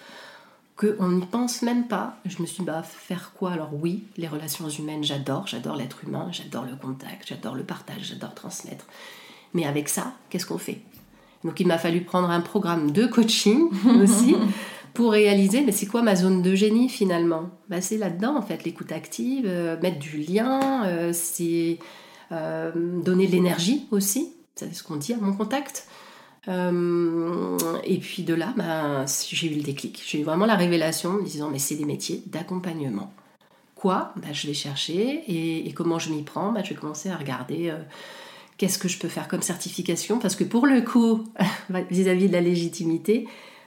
qu'on 0.76 1.08
n'y 1.10 1.26
pense 1.26 1.62
même 1.62 1.86
pas. 1.88 2.16
Je 2.24 2.40
me 2.40 2.46
suis 2.46 2.60
dit, 2.60 2.64
bah, 2.66 2.82
faire 2.82 3.32
quoi? 3.38 3.52
Alors 3.52 3.70
oui, 3.72 4.04
les 4.16 4.28
relations 4.28 4.68
humaines, 4.68 5.04
j'adore, 5.04 5.46
j'adore 5.46 5.76
l'être 5.76 6.04
humain, 6.06 6.28
j'adore 6.32 6.64
le 6.64 6.74
contact, 6.76 7.24
j'adore 7.28 7.54
le 7.54 7.62
partage, 7.64 8.02
j'adore 8.02 8.34
transmettre. 8.34 8.86
Mais 9.54 9.66
avec 9.66 9.88
ça, 9.88 10.12
qu'est-ce 10.30 10.46
qu'on 10.46 10.58
fait? 10.58 10.80
Donc 11.44 11.58
il 11.60 11.66
m'a 11.66 11.78
fallu 11.78 12.02
prendre 12.02 12.30
un 12.30 12.40
programme 12.40 12.90
de 12.92 13.06
coaching 13.06 13.68
aussi 14.02 14.36
pour 14.94 15.12
réaliser, 15.12 15.62
mais 15.62 15.72
c'est 15.72 15.86
quoi 15.86 16.02
ma 16.02 16.16
zone 16.16 16.42
de 16.42 16.54
génie 16.54 16.88
finalement? 16.88 17.50
Bah, 17.68 17.80
C'est 17.80 17.96
là-dedans 17.98 18.36
en 18.36 18.42
fait, 18.42 18.64
l'écoute 18.64 18.92
active, 18.92 19.44
euh, 19.46 19.78
mettre 19.80 19.98
du 19.98 20.18
lien, 20.18 20.84
euh, 20.86 21.12
c'est 21.12 21.78
euh, 22.32 22.70
donner 23.02 23.26
de 23.26 23.32
l'énergie 23.32 23.86
aussi, 23.90 24.32
c'est 24.54 24.72
ce 24.72 24.82
qu'on 24.82 24.96
dit 24.96 25.12
à 25.12 25.16
mon 25.16 25.32
contact. 25.32 25.88
Euh, 26.48 27.58
et 27.84 27.98
puis 27.98 28.22
de 28.22 28.34
là, 28.34 28.54
bah, 28.56 29.04
j'ai 29.06 29.52
eu 29.52 29.56
le 29.56 29.62
déclic. 29.62 30.02
J'ai 30.06 30.20
eu 30.20 30.24
vraiment 30.24 30.46
la 30.46 30.54
révélation 30.54 31.10
en 31.10 31.14
me 31.14 31.24
disant, 31.24 31.50
mais 31.50 31.58
c'est 31.58 31.74
des 31.74 31.84
métiers 31.84 32.22
d'accompagnement. 32.26 33.12
Quoi? 33.74 34.12
Bah, 34.16 34.32
Je 34.32 34.46
vais 34.46 34.54
chercher 34.54 35.24
et, 35.26 35.72
comment 35.72 35.98
je 35.98 36.10
m'y 36.10 36.22
prends? 36.22 36.52
Bah, 36.52 36.62
Je 36.62 36.70
vais 36.70 36.76
commencer 36.76 37.10
à 37.10 37.16
regarder 37.16 37.70
euh, 37.70 37.78
qu'est-ce 38.58 38.78
que 38.78 38.88
je 38.88 38.98
peux 38.98 39.08
faire 39.08 39.26
comme 39.26 39.42
certification? 39.42 40.18
Parce 40.18 40.36
que 40.36 40.44
pour 40.44 40.66
le 40.66 40.82
coup, 40.82 41.24
vis-à-vis 41.90 42.28
de 42.28 42.32
la 42.32 42.40
légitimité, 42.40 43.26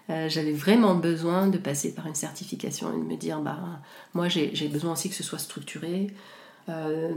j'avais 0.09 0.51
vraiment 0.51 0.95
besoin 0.95 1.47
de 1.47 1.57
passer 1.57 1.95
par 1.95 2.05
une 2.07 2.13
certification 2.13 2.93
et 2.93 2.97
de 2.97 3.05
me 3.05 3.15
dire, 3.15 3.39
bah, 3.39 3.57
moi 4.13 4.27
j'ai 4.27 4.67
besoin 4.67 4.93
aussi 4.93 5.09
que 5.09 5.15
ce 5.15 5.23
soit 5.23 5.39
structuré. 5.39 6.13
Euh, 6.69 7.11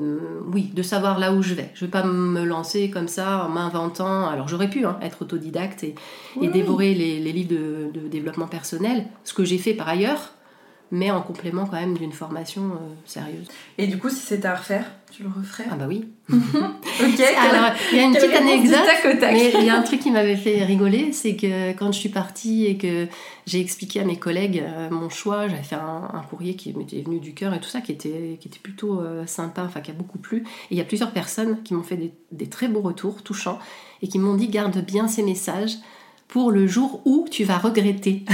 oui, 0.52 0.72
de 0.74 0.82
savoir 0.82 1.18
là 1.20 1.32
où 1.32 1.40
je 1.42 1.54
vais. 1.54 1.70
Je 1.74 1.84
ne 1.84 1.86
vais 1.86 1.92
pas 1.92 2.02
me 2.04 2.44
lancer 2.44 2.90
comme 2.90 3.06
ça 3.06 3.44
en 3.44 3.48
m'inventant. 3.48 4.26
Alors 4.28 4.48
j'aurais 4.48 4.68
pu 4.70 4.84
hein, 4.84 4.98
être 5.02 5.22
autodidacte 5.22 5.84
et, 5.84 5.88
et 5.88 5.94
Oui. 6.36 6.48
dévorer 6.48 6.94
les, 6.94 7.20
les 7.20 7.32
livres 7.32 7.50
de, 7.50 7.90
de 8.00 8.08
développement 8.08 8.48
personnel, 8.48 9.06
ce 9.22 9.34
que 9.34 9.44
j'ai 9.44 9.58
fait 9.58 9.74
par 9.74 9.88
ailleurs, 9.88 10.32
mais 10.90 11.10
en 11.10 11.20
complément 11.20 11.66
quand 11.66 11.80
même 11.80 11.96
d'une 11.96 12.12
formation 12.12 12.62
euh, 12.62 12.94
sérieuse. 13.04 13.48
Et 13.78 13.86
du 13.86 13.98
coup, 13.98 14.08
si 14.08 14.20
c'était 14.20 14.46
à 14.46 14.54
refaire, 14.54 14.84
tu 15.10 15.22
le 15.22 15.28
referais? 15.28 15.64
Ah 15.70 15.76
bah 15.76 15.86
oui. 15.88 16.08
Ok, 16.28 17.20
Alors, 17.50 17.70
il 17.92 17.98
y 17.98 18.00
a 18.00 18.04
une 18.04 18.14
petite 18.14 18.32
anecdote. 18.32 18.78
Mais 19.32 19.52
il 19.54 19.64
y 19.64 19.70
a 19.70 19.76
un 19.76 19.82
truc 19.82 20.00
qui 20.00 20.10
m'avait 20.10 20.36
fait 20.36 20.64
rigoler, 20.64 21.12
c'est 21.12 21.36
que 21.36 21.72
quand 21.72 21.92
je 21.92 21.98
suis 21.98 22.08
partie 22.08 22.66
et 22.66 22.76
que 22.76 23.06
j'ai 23.46 23.60
expliqué 23.60 24.00
à 24.00 24.04
mes 24.04 24.18
collègues 24.18 24.62
euh, 24.66 24.88
mon 24.90 25.08
choix, 25.08 25.48
j'avais 25.48 25.62
fait 25.62 25.76
un, 25.76 26.10
un 26.12 26.22
courrier 26.22 26.54
qui 26.54 26.72
m'était 26.72 27.02
venu 27.02 27.18
du 27.18 27.34
cœur 27.34 27.54
et 27.54 27.60
tout 27.60 27.68
ça, 27.68 27.80
qui 27.80 27.92
était, 27.92 28.38
qui 28.40 28.48
était 28.48 28.60
plutôt 28.60 29.00
euh, 29.00 29.26
sympa, 29.26 29.64
enfin 29.64 29.80
qui 29.80 29.90
a 29.90 29.94
beaucoup 29.94 30.18
plu. 30.18 30.38
Et 30.38 30.74
il 30.74 30.76
y 30.76 30.80
a 30.80 30.84
plusieurs 30.84 31.12
personnes 31.12 31.62
qui 31.62 31.74
m'ont 31.74 31.82
fait 31.82 31.96
des, 31.96 32.12
des 32.32 32.48
très 32.48 32.68
beaux 32.68 32.82
retours, 32.82 33.22
touchants, 33.22 33.58
et 34.02 34.08
qui 34.08 34.18
m'ont 34.18 34.34
dit 34.34 34.48
garde 34.48 34.78
bien 34.84 35.08
ces 35.08 35.22
messages 35.22 35.76
pour 36.28 36.50
le 36.50 36.66
jour 36.66 37.02
où 37.04 37.26
tu 37.30 37.44
vas 37.44 37.58
regretter. 37.58 38.24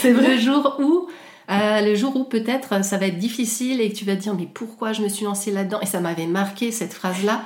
C'est 0.00 0.12
vrai? 0.12 0.34
le 0.34 0.40
jour 0.40 0.76
où 0.80 1.08
euh, 1.50 1.80
le 1.82 1.94
jour 1.94 2.14
où 2.16 2.24
peut-être 2.24 2.84
ça 2.84 2.96
va 2.98 3.06
être 3.06 3.18
difficile 3.18 3.80
et 3.80 3.90
que 3.90 3.96
tu 3.96 4.04
vas 4.04 4.16
te 4.16 4.20
dire 4.22 4.34
mais 4.34 4.46
pourquoi 4.52 4.92
je 4.92 5.02
me 5.02 5.08
suis 5.08 5.24
lancée 5.24 5.50
là-dedans? 5.50 5.80
Et 5.80 5.86
ça 5.86 6.00
m'avait 6.00 6.26
marqué 6.26 6.70
cette 6.70 6.92
phrase 6.92 7.24
là 7.24 7.42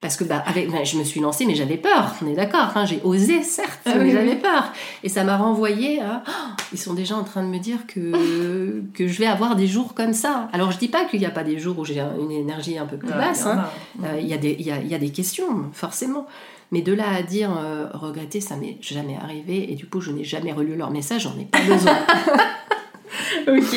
parce 0.00 0.16
que 0.16 0.24
bah, 0.24 0.42
avec, 0.46 0.68
bah, 0.68 0.82
je 0.82 0.96
me 0.96 1.04
suis 1.04 1.20
lancée 1.20 1.46
mais 1.46 1.54
j'avais 1.54 1.76
peur 1.76 2.12
on 2.24 2.28
est 2.28 2.34
d'accord 2.34 2.70
hein, 2.74 2.84
j'ai 2.86 3.00
osé 3.04 3.40
certes 3.44 3.78
Ah 3.86 3.94
mais 3.94 4.10
j'avais 4.10 4.34
peur 4.34 4.72
et 5.04 5.08
ça 5.08 5.22
m'a 5.22 5.36
renvoyé 5.36 6.00
à 6.02 6.24
Oh, 6.26 6.32
ils 6.72 6.78
sont 6.78 6.92
déjà 6.92 7.14
en 7.14 7.22
train 7.22 7.42
de 7.44 7.48
me 7.48 7.58
dire 7.58 7.86
que 7.86 8.82
que 8.94 9.06
je 9.06 9.18
vais 9.20 9.26
avoir 9.26 9.54
des 9.54 9.68
jours 9.68 9.94
comme 9.94 10.12
ça 10.12 10.48
alors 10.52 10.72
je 10.72 10.78
dis 10.78 10.88
pas 10.88 11.04
qu'il 11.04 11.20
n'y 11.20 11.26
a 11.26 11.30
pas 11.30 11.44
des 11.44 11.58
jours 11.60 11.78
où 11.78 11.84
j'ai 11.84 12.00
un- 12.00 12.16
une 12.20 12.32
énergie 12.32 12.78
un 12.78 12.86
peu 12.86 12.96
plus 12.96 13.10
Ouais, 13.10 13.14
basse 13.14 13.42
il 13.46 13.48
y 13.48 13.52
en 13.52 13.58
hein. 13.58 13.64
a. 14.02 14.06
Euh, 14.08 14.20
Il 14.20 14.26
y, 14.26 14.34
a 14.34 14.38
des- 14.38 14.56
il 14.58 14.66
y, 14.66 14.72
a, 14.72 14.80
y 14.82 14.94
a 14.94 14.98
des 14.98 15.10
questions, 15.10 15.70
forcément. 15.72 16.26
Mais 16.72 16.80
de 16.80 16.92
là 16.94 17.04
à 17.14 17.22
dire 17.22 17.50
euh, 17.56 17.86
regretter, 17.92 18.40
ça 18.40 18.56
m'est 18.56 18.78
jamais 18.80 19.16
arrivé. 19.22 19.70
Et 19.70 19.74
du 19.76 19.86
coup, 19.86 20.00
je 20.00 20.10
n'ai 20.10 20.24
jamais 20.24 20.52
relu 20.52 20.74
leur 20.74 20.90
message, 20.90 21.22
j'en 21.24 21.38
ai 21.38 21.44
pas 21.44 21.60
besoin. 21.60 21.92
Ok. 23.46 23.76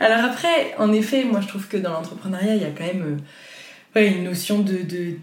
Alors 0.00 0.24
après, 0.24 0.74
en 0.78 0.92
effet, 0.92 1.24
moi 1.24 1.40
je 1.40 1.48
trouve 1.48 1.68
que 1.68 1.76
dans 1.76 1.92
l'entrepreneuriat, 1.92 2.56
il 2.56 2.62
y 2.62 2.64
a 2.64 2.70
quand 2.70 2.86
même 2.86 3.20
euh, 3.96 4.00
ouais, 4.00 4.08
une 4.08 4.24
notion 4.24 4.60
de 4.60 4.78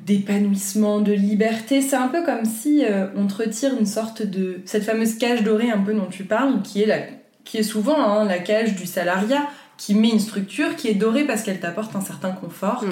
d'épanouissement, 0.06 1.00
de, 1.02 1.14
liberté. 1.14 1.82
C'est 1.82 1.96
un 1.96 2.08
peu 2.08 2.24
comme 2.24 2.46
si 2.46 2.86
euh, 2.86 3.08
on 3.16 3.28
te 3.28 3.36
retire 3.36 3.72
une 3.78 3.86
sorte 3.86 4.22
de 4.22 4.62
cette 4.66 4.84
fameuse 4.84 5.18
cage 5.18 5.44
dorée 5.44 5.72
un 5.72 5.80
peu 5.80 5.94
dont 5.94 6.08
tu 6.08 6.24
parles, 6.24 6.62
qui 6.62 6.84
est 6.84 6.86
la, 6.86 7.00
qui 7.44 7.58
est 7.58 7.64
souvent 7.64 8.00
hein, 8.00 8.26
la 8.26 8.40
cage 8.40 8.76
du 8.76 8.86
salariat, 8.86 9.48
qui 9.78 9.96
met 9.96 10.10
une 10.10 10.20
structure 10.20 10.76
qui 10.76 10.88
est 10.88 10.96
dorée 10.96 11.26
parce 11.26 11.44
qu'elle 11.44 11.60
t'apporte 11.60 11.96
un 11.96 12.02
certain 12.02 12.32
confort. 12.32 12.84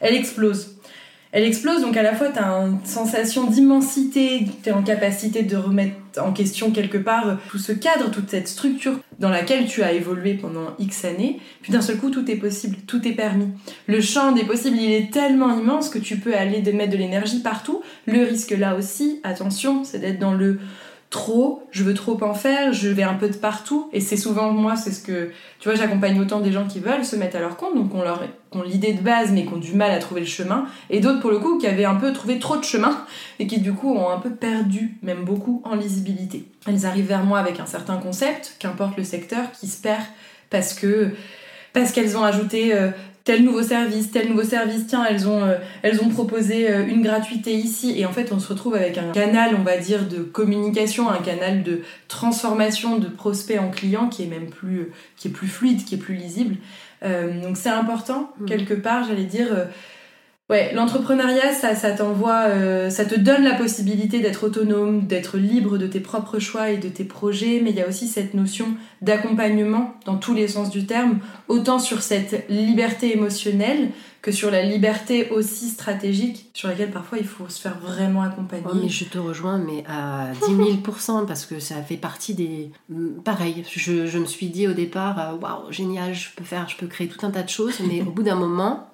Elle 0.00 0.14
explose. 0.14 0.79
Elle 1.32 1.44
explose, 1.44 1.82
donc 1.82 1.96
à 1.96 2.02
la 2.02 2.14
fois 2.14 2.28
tu 2.28 2.40
as 2.40 2.48
une 2.48 2.84
sensation 2.84 3.44
d'immensité, 3.44 4.46
tu 4.62 4.68
es 4.68 4.72
en 4.72 4.82
capacité 4.82 5.44
de 5.44 5.56
remettre 5.56 5.94
en 6.20 6.32
question 6.32 6.72
quelque 6.72 6.98
part 6.98 7.28
euh, 7.28 7.34
tout 7.50 7.58
ce 7.58 7.70
cadre, 7.70 8.10
toute 8.10 8.30
cette 8.30 8.48
structure 8.48 8.98
dans 9.20 9.28
laquelle 9.28 9.66
tu 9.66 9.84
as 9.84 9.92
évolué 9.92 10.34
pendant 10.34 10.74
X 10.80 11.04
années. 11.04 11.38
Puis 11.62 11.72
d'un 11.72 11.82
seul 11.82 11.98
coup, 11.98 12.10
tout 12.10 12.28
est 12.28 12.36
possible, 12.36 12.78
tout 12.86 13.06
est 13.06 13.12
permis. 13.12 13.46
Le 13.86 14.00
champ 14.00 14.32
des 14.32 14.42
possibles, 14.42 14.76
il 14.76 14.92
est 14.92 15.12
tellement 15.12 15.56
immense 15.56 15.88
que 15.88 15.98
tu 15.98 16.16
peux 16.16 16.34
aller 16.34 16.62
de 16.62 16.72
mettre 16.72 16.92
de 16.92 16.96
l'énergie 16.96 17.40
partout. 17.40 17.80
Le 18.06 18.24
risque 18.24 18.50
là 18.50 18.74
aussi, 18.74 19.20
attention, 19.22 19.84
c'est 19.84 20.00
d'être 20.00 20.18
dans 20.18 20.34
le 20.34 20.58
trop, 21.10 21.62
je 21.70 21.84
veux 21.84 21.94
trop 21.94 22.22
en 22.22 22.34
faire, 22.34 22.72
je 22.72 22.88
vais 22.88 23.02
un 23.02 23.14
peu 23.14 23.28
de 23.28 23.36
partout. 23.36 23.88
Et 23.92 24.00
c'est 24.00 24.16
souvent, 24.16 24.50
moi, 24.52 24.74
c'est 24.76 24.92
ce 24.92 25.02
que 25.02 25.30
tu 25.60 25.68
vois, 25.68 25.76
j'accompagne 25.76 26.18
autant 26.20 26.40
des 26.40 26.50
gens 26.50 26.66
qui 26.66 26.80
veulent 26.80 27.04
se 27.04 27.16
mettre 27.16 27.36
à 27.36 27.40
leur 27.40 27.56
compte, 27.56 27.76
donc 27.76 27.94
on 27.94 28.02
leur 28.02 28.22
qui 28.50 28.58
ont 28.58 28.62
l'idée 28.62 28.92
de 28.92 29.00
base 29.00 29.30
mais 29.32 29.44
qui 29.44 29.52
ont 29.52 29.58
du 29.58 29.74
mal 29.74 29.90
à 29.90 29.98
trouver 29.98 30.20
le 30.20 30.26
chemin, 30.26 30.66
et 30.88 31.00
d'autres 31.00 31.20
pour 31.20 31.30
le 31.30 31.38
coup 31.38 31.58
qui 31.58 31.66
avaient 31.66 31.84
un 31.84 31.94
peu 31.94 32.12
trouvé 32.12 32.38
trop 32.38 32.56
de 32.56 32.64
chemin 32.64 33.04
et 33.38 33.46
qui 33.46 33.60
du 33.60 33.72
coup 33.72 33.94
ont 33.94 34.10
un 34.10 34.18
peu 34.18 34.30
perdu, 34.30 34.96
même 35.02 35.24
beaucoup, 35.24 35.62
en 35.64 35.74
lisibilité. 35.74 36.44
Elles 36.66 36.86
arrivent 36.86 37.08
vers 37.08 37.24
moi 37.24 37.38
avec 37.38 37.60
un 37.60 37.66
certain 37.66 37.96
concept, 37.96 38.56
qu'importe 38.58 38.96
le 38.96 39.04
secteur, 39.04 39.52
qui 39.52 39.66
se 39.66 39.80
perd 39.80 40.02
parce 40.50 40.74
que 40.74 41.12
parce 41.72 41.92
qu'elles 41.92 42.16
ont 42.16 42.24
ajouté 42.24 42.74
euh, 42.74 42.90
tel 43.24 43.44
nouveau 43.44 43.62
service, 43.62 44.10
tel 44.10 44.28
nouveau 44.28 44.42
service, 44.42 44.86
tiens, 44.88 45.06
elles 45.08 45.28
ont, 45.28 45.44
euh, 45.44 45.56
proposé 46.12 46.68
euh, 46.68 46.86
une 46.86 47.02
gratuité 47.02 47.54
ici, 47.54 47.94
et 47.96 48.06
en 48.06 48.12
fait 48.12 48.32
on 48.32 48.40
se 48.40 48.48
retrouve 48.48 48.74
avec 48.74 48.98
un 48.98 49.12
canal, 49.12 49.54
on 49.58 49.62
va 49.62 49.76
dire, 49.76 50.08
de 50.08 50.18
communication, 50.18 51.08
un 51.08 51.18
canal 51.18 51.62
de 51.62 51.82
transformation 52.08 52.98
de 52.98 53.06
prospects 53.06 53.58
en 53.60 53.70
clients 53.70 54.08
qui 54.08 54.24
est 54.24 54.26
même 54.26 54.50
plus 54.50 54.90
fluide, 55.48 55.84
qui 55.84 55.94
est 55.94 55.98
plus 55.98 56.14
lisible. 56.14 56.56
Euh, 57.02 57.40
donc 57.42 57.56
c'est 57.56 57.70
important, 57.70 58.32
Mm. 58.40 58.44
quelque 58.46 58.74
part, 58.74 59.04
j'allais 59.04 59.24
dire. 59.24 59.48
Ouais, 60.50 60.72
l'entrepreneuriat, 60.74 61.54
ça, 61.54 61.76
ça 61.76 61.92
t'envoie, 61.92 62.46
euh, 62.48 62.90
ça 62.90 63.04
te 63.04 63.14
donne 63.14 63.44
la 63.44 63.54
possibilité 63.54 64.18
d'être 64.18 64.42
autonome, 64.42 65.06
d'être 65.06 65.38
libre 65.38 65.78
de 65.78 65.86
tes 65.86 66.00
propres 66.00 66.40
choix 66.40 66.70
et 66.70 66.76
de 66.76 66.88
tes 66.88 67.04
projets, 67.04 67.60
mais 67.62 67.70
il 67.70 67.76
y 67.76 67.80
a 67.80 67.86
aussi 67.86 68.08
cette 68.08 68.34
notion 68.34 68.66
d'accompagnement 69.00 69.94
dans 70.06 70.16
tous 70.16 70.34
les 70.34 70.48
sens 70.48 70.70
du 70.70 70.86
terme, 70.86 71.20
autant 71.46 71.78
sur 71.78 72.02
cette 72.02 72.46
liberté 72.48 73.16
émotionnelle 73.16 73.90
que 74.22 74.32
sur 74.32 74.50
la 74.50 74.64
liberté 74.64 75.30
aussi 75.30 75.68
stratégique, 75.68 76.50
sur 76.52 76.68
laquelle 76.68 76.90
parfois 76.90 77.18
il 77.18 77.26
faut 77.26 77.48
se 77.48 77.60
faire 77.60 77.78
vraiment 77.78 78.22
accompagner. 78.22 78.66
Oh, 78.68 78.74
mais 78.74 78.88
je 78.88 79.04
te 79.04 79.18
rejoins, 79.18 79.58
mais 79.58 79.84
à 79.88 80.32
10 80.48 80.56
000 80.56 80.68
parce 81.28 81.46
que 81.46 81.60
ça 81.60 81.76
fait 81.76 81.96
partie 81.96 82.34
des. 82.34 82.72
Mm, 82.88 83.20
Pareil, 83.24 83.64
je, 83.70 84.06
je 84.06 84.18
me 84.18 84.26
suis 84.26 84.48
dit 84.48 84.66
au 84.66 84.72
départ, 84.72 85.16
euh, 85.20 85.36
waouh, 85.36 85.70
génial, 85.70 86.12
je 86.12 86.30
peux 86.34 86.44
faire, 86.44 86.68
je 86.68 86.76
peux 86.76 86.88
créer 86.88 87.06
tout 87.06 87.24
un 87.24 87.30
tas 87.30 87.44
de 87.44 87.48
choses, 87.48 87.78
mais 87.88 88.02
au 88.02 88.10
bout 88.10 88.24
d'un 88.24 88.34
moment, 88.34 88.89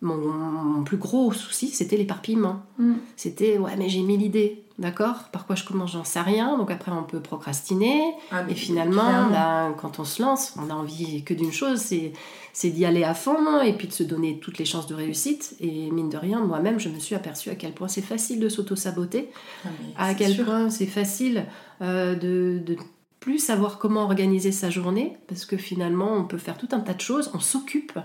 mon, 0.00 0.84
plus 0.84 0.96
gros 0.96 1.32
souci, 1.32 1.68
c'était 1.68 1.96
l'éparpillement. 1.96 2.62
Mm. 2.78 2.94
C'était, 3.16 3.58
ouais, 3.58 3.76
mais 3.76 3.88
j'ai 3.88 4.02
mis 4.02 4.16
l'idée, 4.16 4.62
d'accord? 4.78 5.24
Par 5.32 5.44
quoi 5.44 5.56
je 5.56 5.64
commence, 5.64 5.92
j'en 5.92 6.04
sais 6.04 6.20
rien. 6.20 6.56
Donc 6.56 6.70
après, 6.70 6.92
on 6.92 7.02
peut 7.02 7.20
procrastiner. 7.20 8.14
Ah, 8.30 8.44
et 8.48 8.54
finalement, 8.54 9.28
ben, 9.28 9.74
quand 9.76 9.98
on 9.98 10.04
se 10.04 10.22
lance, 10.22 10.54
on 10.56 10.70
a 10.70 10.74
envie 10.74 11.24
que 11.24 11.34
d'une 11.34 11.52
chose, 11.52 11.78
c'est, 11.78 12.12
c'est 12.52 12.70
d'y 12.70 12.84
aller 12.84 13.02
à 13.02 13.14
fond 13.14 13.60
et 13.60 13.72
puis 13.72 13.88
de 13.88 13.92
se 13.92 14.04
donner 14.04 14.38
toutes 14.38 14.58
les 14.58 14.64
chances 14.64 14.86
de 14.86 14.94
réussite. 14.94 15.56
Et 15.60 15.90
mine 15.90 16.10
de 16.10 16.16
rien, 16.16 16.40
moi-même, 16.40 16.78
je 16.78 16.88
me 16.88 17.00
suis 17.00 17.16
aperçue 17.16 17.50
à 17.50 17.56
quel 17.56 17.72
point 17.72 17.88
c'est 17.88 18.02
facile 18.02 18.38
de 18.38 18.48
s'auto-saboter, 18.48 19.30
ah, 19.64 19.68
à 19.96 20.14
quel 20.14 20.36
point 20.44 20.70
c'est 20.70 20.86
facile 20.86 21.46
euh, 21.82 22.14
de, 22.14 22.60
de 22.64 22.76
plus 23.18 23.38
savoir 23.38 23.78
comment 23.78 24.04
organiser 24.04 24.52
sa 24.52 24.70
journée, 24.70 25.16
parce 25.26 25.44
que 25.44 25.56
finalement, 25.56 26.14
on 26.14 26.24
peut 26.24 26.38
faire 26.38 26.56
tout 26.56 26.68
un 26.70 26.78
tas 26.78 26.94
de 26.94 27.00
choses, 27.00 27.32
on 27.34 27.40
s'occupe 27.40 27.98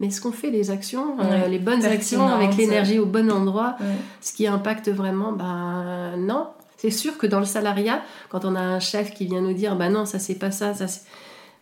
mais 0.00 0.06
est-ce 0.06 0.20
qu'on 0.20 0.32
fait 0.32 0.50
les 0.50 0.70
actions, 0.70 1.18
euh, 1.20 1.46
les 1.46 1.58
bonnes 1.58 1.84
actions 1.84 2.26
avec 2.26 2.56
l'énergie 2.56 2.98
au 2.98 3.06
bon 3.06 3.30
endroit, 3.30 3.76
ce 4.20 4.32
qui 4.32 4.46
impacte 4.46 4.88
vraiment 4.88 5.32
Ben 5.32 6.16
non. 6.16 6.48
C'est 6.78 6.90
sûr 6.90 7.18
que 7.18 7.26
dans 7.26 7.40
le 7.40 7.44
salariat, 7.44 8.02
quand 8.30 8.46
on 8.46 8.56
a 8.56 8.60
un 8.60 8.80
chef 8.80 9.12
qui 9.12 9.26
vient 9.26 9.42
nous 9.42 9.52
dire, 9.52 9.76
ben 9.76 9.90
non, 9.90 10.06
ça 10.06 10.18
c'est 10.18 10.36
pas 10.36 10.50
ça, 10.50 10.72
ça 10.72 10.86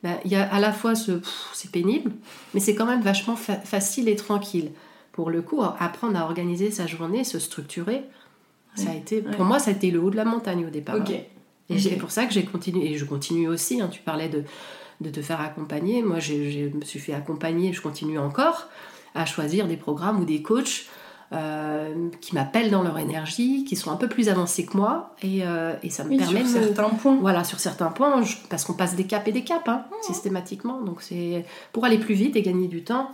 ben, 0.05 0.15
il 0.25 0.31
y 0.31 0.37
a 0.37 0.45
à 0.55 0.61
la 0.61 0.73
fois 0.73 0.95
ce, 0.95 1.21
c'est 1.53 1.73
pénible, 1.73 2.13
mais 2.55 2.61
c'est 2.61 2.77
quand 2.77 2.87
même 2.87 3.03
vachement 3.03 3.35
facile 3.35 4.09
et 4.09 4.15
tranquille. 4.15 4.71
Pour 5.11 5.31
le 5.31 5.43
coup, 5.43 5.61
apprendre 5.61 6.17
à 6.17 6.25
organiser 6.25 6.71
sa 6.71 6.87
journée, 6.87 7.25
se 7.25 7.41
structurer, 7.41 8.05
ça 8.77 8.91
a 8.91 8.95
été, 8.95 9.23
pour 9.23 9.45
moi, 9.45 9.59
ça 9.59 9.71
a 9.71 9.75
été 9.75 9.91
le 9.91 10.01
haut 10.01 10.11
de 10.11 10.17
la 10.17 10.25
montagne 10.25 10.65
au 10.65 10.71
départ. 10.71 10.99
Et 11.69 11.79
c'est 11.79 11.97
pour 11.97 12.13
ça 12.13 12.25
que 12.25 12.33
j'ai 12.33 12.45
continué, 12.45 12.93
et 12.93 12.97
je 12.97 13.05
continue 13.05 13.49
aussi. 13.49 13.81
Hein, 13.81 13.89
tu 13.91 14.01
parlais 14.01 14.29
de, 14.29 14.45
de 15.01 15.11
te 15.11 15.21
faire 15.21 15.41
accompagner. 15.41 16.03
Moi, 16.03 16.19
je 16.19 16.75
me 16.75 16.85
suis 16.85 16.99
fait 16.99 17.15
accompagner, 17.15 17.73
je 17.73 17.81
continue 17.81 18.19
encore 18.19 18.69
à 19.15 19.25
choisir 19.27 19.67
des 19.67 19.77
programmes 19.77 20.21
ou 20.21 20.25
des 20.25 20.43
coachs 20.43 20.87
euh, 21.33 22.09
qui 22.23 22.35
m'appellent 22.35 22.71
dans 22.71 22.83
leur 22.83 22.99
énergie, 22.99 23.65
qui 23.65 23.77
sont 23.77 23.91
un 23.91 23.97
peu 23.97 24.09
plus 24.09 24.31
avancés 24.31 24.65
que 24.65 24.75
moi, 24.77 25.15
et, 25.23 25.45
euh, 25.45 25.75
ça 25.91 26.05
me 26.05 26.17
permet 26.17 26.47
sur 26.47 26.63
certains 26.63 26.89
points. 26.89 27.19
Voilà, 27.21 27.45
sur 27.45 27.61
certains 27.61 27.91
points, 27.91 28.23
parce 28.49 28.65
qu'on 28.65 28.73
passe 28.73 28.97
des 28.97 29.05
caps 29.05 29.29
et 29.29 29.33
des 29.33 29.45
caps, 29.45 29.69
hein, 29.69 29.85
systématiquement. 30.01 30.81
Donc 30.81 31.03
c'est 31.03 31.45
pour 31.73 31.85
aller 31.85 31.99
plus 31.99 32.15
vite 32.15 32.35
et 32.37 32.41
gagner 32.41 32.67
du 32.67 32.83
temps. 32.83 33.11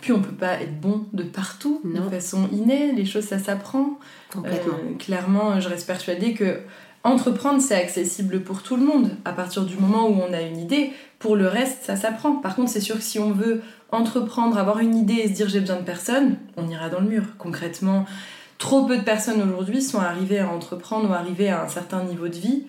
Puis 0.00 0.12
on 0.12 0.20
peut 0.20 0.34
pas 0.34 0.60
être 0.60 0.80
bon 0.80 1.06
de 1.12 1.22
partout, 1.22 1.80
de 1.84 2.00
façon 2.10 2.48
innée. 2.50 2.90
Les 2.90 3.04
choses, 3.04 3.26
ça 3.26 3.38
s'apprend. 3.38 3.96
Complètement. 4.32 4.74
Euh, 4.74 4.96
clairement, 4.98 5.60
je 5.60 5.68
reste 5.68 5.86
persuadée 5.86 6.34
que 6.34 6.58
entreprendre, 7.04 7.60
c'est 7.60 7.74
accessible 7.74 8.42
pour 8.42 8.62
tout 8.62 8.76
le 8.76 8.84
monde 8.84 9.10
à 9.24 9.32
partir 9.32 9.64
du 9.64 9.76
moment 9.76 10.08
où 10.08 10.14
on 10.14 10.32
a 10.32 10.40
une 10.42 10.58
idée. 10.58 10.92
Pour 11.18 11.36
le 11.36 11.48
reste, 11.48 11.82
ça 11.82 11.96
s'apprend. 11.96 12.36
Par 12.36 12.54
contre, 12.54 12.70
c'est 12.70 12.80
sûr 12.80 12.96
que 12.96 13.02
si 13.02 13.18
on 13.18 13.32
veut 13.32 13.62
entreprendre, 13.90 14.58
avoir 14.58 14.78
une 14.78 14.96
idée 14.96 15.14
et 15.14 15.28
se 15.28 15.32
dire 15.32 15.48
j'ai 15.48 15.60
besoin 15.60 15.76
de 15.76 15.84
personne, 15.84 16.36
on 16.56 16.68
ira 16.68 16.88
dans 16.88 17.00
le 17.00 17.08
mur. 17.08 17.24
Concrètement, 17.38 18.06
trop 18.58 18.86
peu 18.86 18.96
de 18.96 19.02
personnes 19.02 19.42
aujourd'hui 19.42 19.82
sont 19.82 20.00
arrivées 20.00 20.38
à 20.38 20.48
entreprendre 20.48 21.10
ou 21.10 21.12
arrivées 21.12 21.50
à 21.50 21.62
un 21.62 21.68
certain 21.68 22.04
niveau 22.04 22.28
de 22.28 22.36
vie 22.36 22.64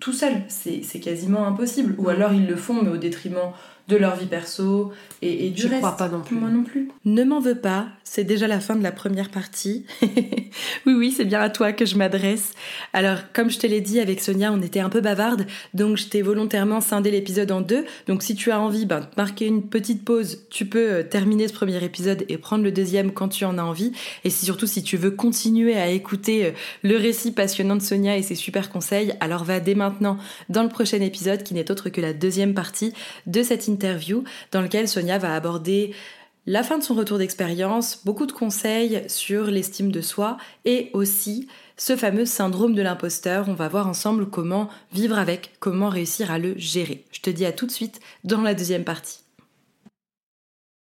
tout 0.00 0.12
seul. 0.12 0.42
C'est 0.48 1.00
quasiment 1.00 1.46
impossible. 1.46 1.94
Ou 1.98 2.08
alors 2.08 2.32
ils 2.32 2.46
le 2.46 2.56
font, 2.56 2.82
mais 2.82 2.90
au 2.90 2.96
détriment 2.96 3.52
de 3.88 3.96
leur 3.96 4.16
vie 4.16 4.26
perso 4.26 4.92
et, 5.22 5.46
et 5.46 5.50
du 5.50 5.62
Je 5.62 5.68
reste. 5.68 5.80
crois 5.80 5.96
pas 5.96 6.08
non 6.08 6.20
plus. 6.20 6.36
Moi 6.36 6.50
non 6.50 6.62
plus. 6.62 6.88
Ne 7.04 7.24
m'en 7.24 7.40
veux 7.40 7.54
pas, 7.54 7.86
c'est 8.04 8.24
déjà 8.24 8.46
la 8.46 8.60
fin 8.60 8.76
de 8.76 8.82
la 8.82 8.92
première 8.92 9.30
partie. 9.30 9.86
oui, 10.02 10.94
oui, 10.94 11.14
c'est 11.16 11.24
bien 11.24 11.40
à 11.40 11.48
toi 11.48 11.72
que 11.72 11.86
je 11.86 11.96
m'adresse. 11.96 12.52
Alors, 12.92 13.18
comme 13.32 13.50
je 13.50 13.58
te 13.58 13.66
l'ai 13.66 13.80
dit 13.80 13.98
avec 13.98 14.20
Sonia, 14.20 14.52
on 14.52 14.60
était 14.60 14.80
un 14.80 14.90
peu 14.90 15.00
bavarde, 15.00 15.46
donc 15.72 15.96
je 15.96 16.06
t'ai 16.06 16.20
volontairement 16.20 16.80
scindé 16.80 17.10
l'épisode 17.10 17.50
en 17.50 17.62
deux. 17.62 17.86
Donc, 18.06 18.22
si 18.22 18.34
tu 18.34 18.50
as 18.50 18.60
envie 18.60 18.84
ben, 18.84 19.00
de 19.00 19.06
marquer 19.16 19.46
une 19.46 19.62
petite 19.62 20.04
pause, 20.04 20.44
tu 20.50 20.66
peux 20.66 20.90
euh, 20.90 21.02
terminer 21.02 21.48
ce 21.48 21.54
premier 21.54 21.82
épisode 21.82 22.24
et 22.28 22.36
prendre 22.36 22.62
le 22.62 22.72
deuxième 22.72 23.12
quand 23.12 23.28
tu 23.28 23.46
en 23.46 23.56
as 23.56 23.62
envie. 23.62 23.92
Et 24.24 24.30
si, 24.30 24.44
surtout, 24.44 24.66
si 24.66 24.82
tu 24.82 24.98
veux 24.98 25.10
continuer 25.10 25.76
à 25.76 25.88
écouter 25.88 26.46
euh, 26.46 26.50
le 26.82 26.96
récit 26.96 27.32
passionnant 27.32 27.76
de 27.76 27.82
Sonia 27.82 28.18
et 28.18 28.22
ses 28.22 28.34
super 28.34 28.70
conseils, 28.70 29.14
alors 29.20 29.44
va 29.44 29.60
dès 29.60 29.74
maintenant 29.74 30.18
dans 30.50 30.62
le 30.62 30.68
prochain 30.68 31.00
épisode 31.00 31.42
qui 31.42 31.54
n'est 31.54 31.70
autre 31.70 31.88
que 31.88 32.02
la 32.02 32.12
deuxième 32.12 32.52
partie 32.52 32.92
de 33.26 33.42
cette 33.42 33.66
interview 33.66 33.77
interview 33.78 34.24
dans 34.50 34.60
lequel 34.60 34.88
Sonia 34.88 35.18
va 35.18 35.34
aborder 35.34 35.94
la 36.46 36.64
fin 36.64 36.78
de 36.78 36.82
son 36.82 36.94
retour 36.94 37.18
d'expérience, 37.18 38.00
beaucoup 38.04 38.26
de 38.26 38.32
conseils 38.32 39.04
sur 39.06 39.44
l'estime 39.46 39.92
de 39.92 40.00
soi 40.00 40.38
et 40.64 40.90
aussi 40.94 41.46
ce 41.76 41.94
fameux 41.94 42.24
syndrome 42.24 42.74
de 42.74 42.82
l'imposteur. 42.82 43.48
On 43.48 43.54
va 43.54 43.68
voir 43.68 43.86
ensemble 43.86 44.28
comment 44.28 44.68
vivre 44.92 45.18
avec, 45.18 45.52
comment 45.60 45.90
réussir 45.90 46.32
à 46.32 46.38
le 46.38 46.54
gérer. 46.56 47.04
Je 47.12 47.20
te 47.20 47.30
dis 47.30 47.44
à 47.44 47.52
tout 47.52 47.66
de 47.66 47.70
suite 47.70 48.00
dans 48.24 48.40
la 48.40 48.54
deuxième 48.54 48.84
partie. 48.84 49.27